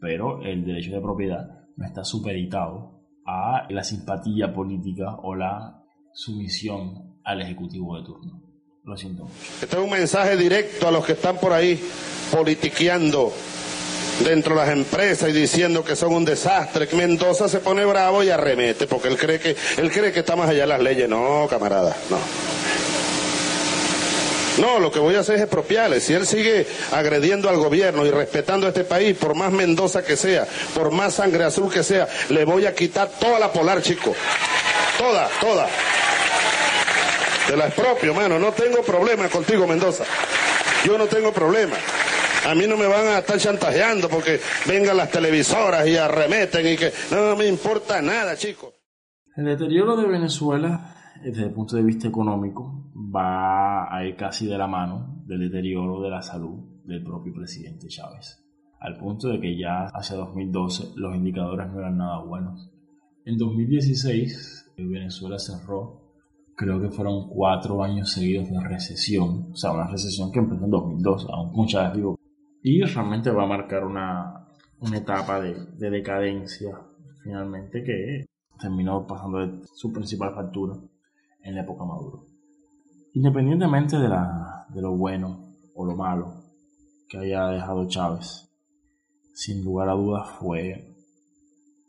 [0.00, 5.82] pero el derecho de propiedad no está supeditado a la simpatía política o la
[6.12, 8.47] sumisión al ejecutivo de turno.
[8.88, 9.28] Lo.
[9.60, 11.78] Este es un mensaje directo a los que están por ahí
[12.32, 13.30] politiqueando
[14.24, 16.88] dentro de las empresas y diciendo que son un desastre.
[16.92, 20.48] Mendoza se pone bravo y arremete porque él cree que él cree que está más
[20.48, 21.06] allá de las leyes.
[21.06, 22.18] No, camarada, no.
[24.58, 26.00] No, lo que voy a hacer es expropiarle.
[26.00, 30.16] Si él sigue agrediendo al gobierno y respetando a este país, por más Mendoza que
[30.16, 34.14] sea, por más sangre azul que sea, le voy a quitar toda la polar, chico.
[34.96, 35.68] Toda, toda.
[37.48, 38.38] Te la expropio, mano.
[38.38, 40.04] No tengo problema contigo, Mendoza.
[40.84, 41.76] Yo no tengo problema.
[42.46, 46.76] A mí no me van a estar chantajeando porque vengan las televisoras y arremeten y
[46.76, 48.74] que no me importa nada, chico.
[49.34, 50.94] El deterioro de Venezuela,
[51.24, 56.02] desde el punto de vista económico, va a ir casi de la mano del deterioro
[56.02, 58.44] de la salud del propio presidente Chávez,
[58.78, 62.70] al punto de que ya hacia 2012 los indicadores no eran nada buenos.
[63.24, 66.07] En 2016, Venezuela cerró,
[66.58, 70.70] creo que fueron cuatro años seguidos de recesión, o sea, una recesión que empezó en
[70.72, 72.18] 2012, aún Chávez vivo,
[72.64, 74.48] y realmente va a marcar una,
[74.80, 76.76] una etapa de, de decadencia,
[77.22, 78.26] finalmente, que
[78.60, 80.74] terminó pasando de su principal factura
[81.44, 82.26] en la época Maduro.
[83.14, 86.42] Independientemente de, la, de lo bueno o lo malo
[87.08, 88.50] que haya dejado Chávez,
[89.32, 90.96] sin lugar a dudas fue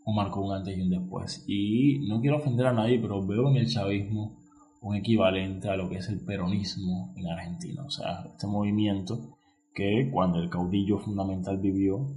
[0.06, 1.44] o marcó un antes y un después.
[1.48, 4.39] Y no quiero ofender a nadie, pero veo en el chavismo
[4.82, 7.84] un equivalente a lo que es el peronismo en Argentina.
[7.84, 9.38] O sea, este movimiento
[9.74, 12.08] que cuando el caudillo fundamental vivió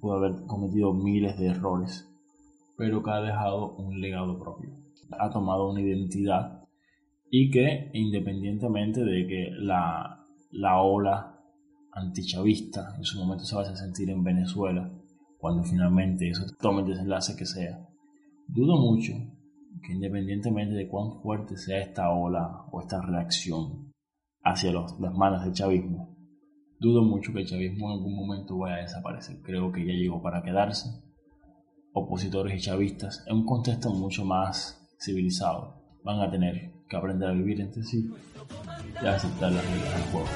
[0.00, 2.08] pudo haber cometido miles de errores,
[2.76, 4.70] pero que ha dejado un legado propio.
[5.18, 6.64] Ha tomado una identidad
[7.30, 11.38] y que independientemente de que la, la ola
[11.92, 14.90] antichavista en su momento se va a sentir en Venezuela,
[15.38, 17.86] cuando finalmente eso tome el desenlace que sea,
[18.48, 19.12] dudo mucho
[19.82, 23.92] que independientemente de cuán fuerte sea esta ola o esta reacción
[24.42, 26.16] hacia las manos del chavismo,
[26.78, 29.40] dudo mucho que el chavismo en algún momento vaya a desaparecer.
[29.42, 30.90] Creo que ya llegó para quedarse.
[31.92, 37.32] Opositores y chavistas, en un contexto mucho más civilizado, van a tener que aprender a
[37.32, 38.10] vivir entre sí
[39.02, 40.28] y a aceptar las reglas del juego.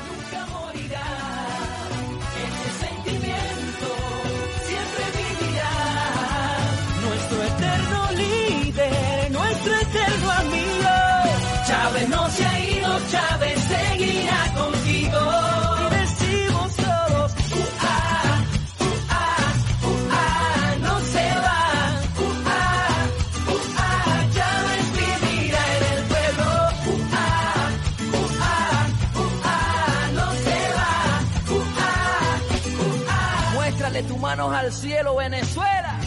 [34.48, 35.98] Manos al cielo, Venezuela.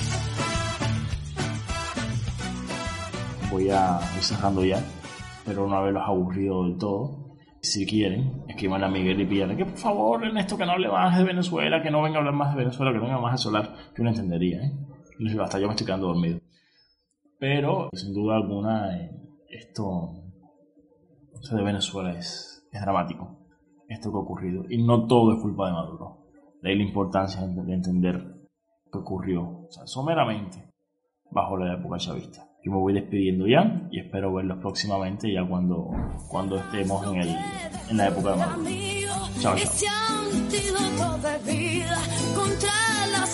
[3.52, 4.84] Voy a ir cerrando ya,
[5.46, 7.38] pero no haberlos aburrido del todo.
[7.62, 10.88] Si quieren, escriban a Miguel y pídanle que por favor en esto que no hable
[10.88, 13.38] más de Venezuela, que no venga a hablar más de Venezuela, que venga más a
[13.38, 14.72] solar, que uno entendería, ¿eh?
[15.42, 16.40] Hasta yo me estoy quedando dormido.
[17.38, 19.12] Pero, sin duda alguna, eh,
[19.50, 20.24] esto,
[21.34, 23.38] esto de Venezuela es, es dramático.
[23.90, 24.64] Esto que ha ocurrido.
[24.70, 26.20] Y no todo es culpa de Maduro.
[26.62, 28.29] De ahí la importancia de entender
[28.92, 30.72] qué ocurrió, o sea, someramente,
[31.32, 32.46] bajo la época chavista.
[32.64, 35.90] Yo me voy despidiendo ya y espero verlos próximamente ya cuando,
[36.28, 37.36] cuando estemos en, el,
[37.90, 38.70] en la época de Maduro.
[39.40, 40.10] Chao, chao.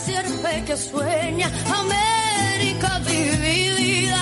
[0.06, 4.22] Sierpe que sueña América dividida.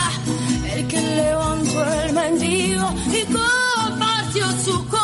[0.73, 5.02] El que levantó el mendigo y compartió su comida,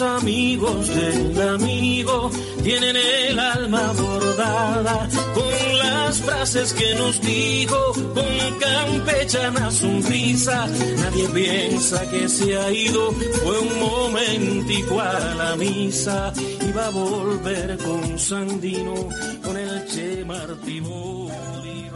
[0.00, 2.30] los amigos del amigo
[2.62, 10.66] tienen el alma bordada con las frases que nos dijo con campechana sonrisa.
[10.96, 16.32] Nadie piensa que se ha ido, fue un momentico a la misa.
[16.66, 18.94] Iba a volver con Sandino,
[19.42, 21.89] con el Che Martí Bolívar.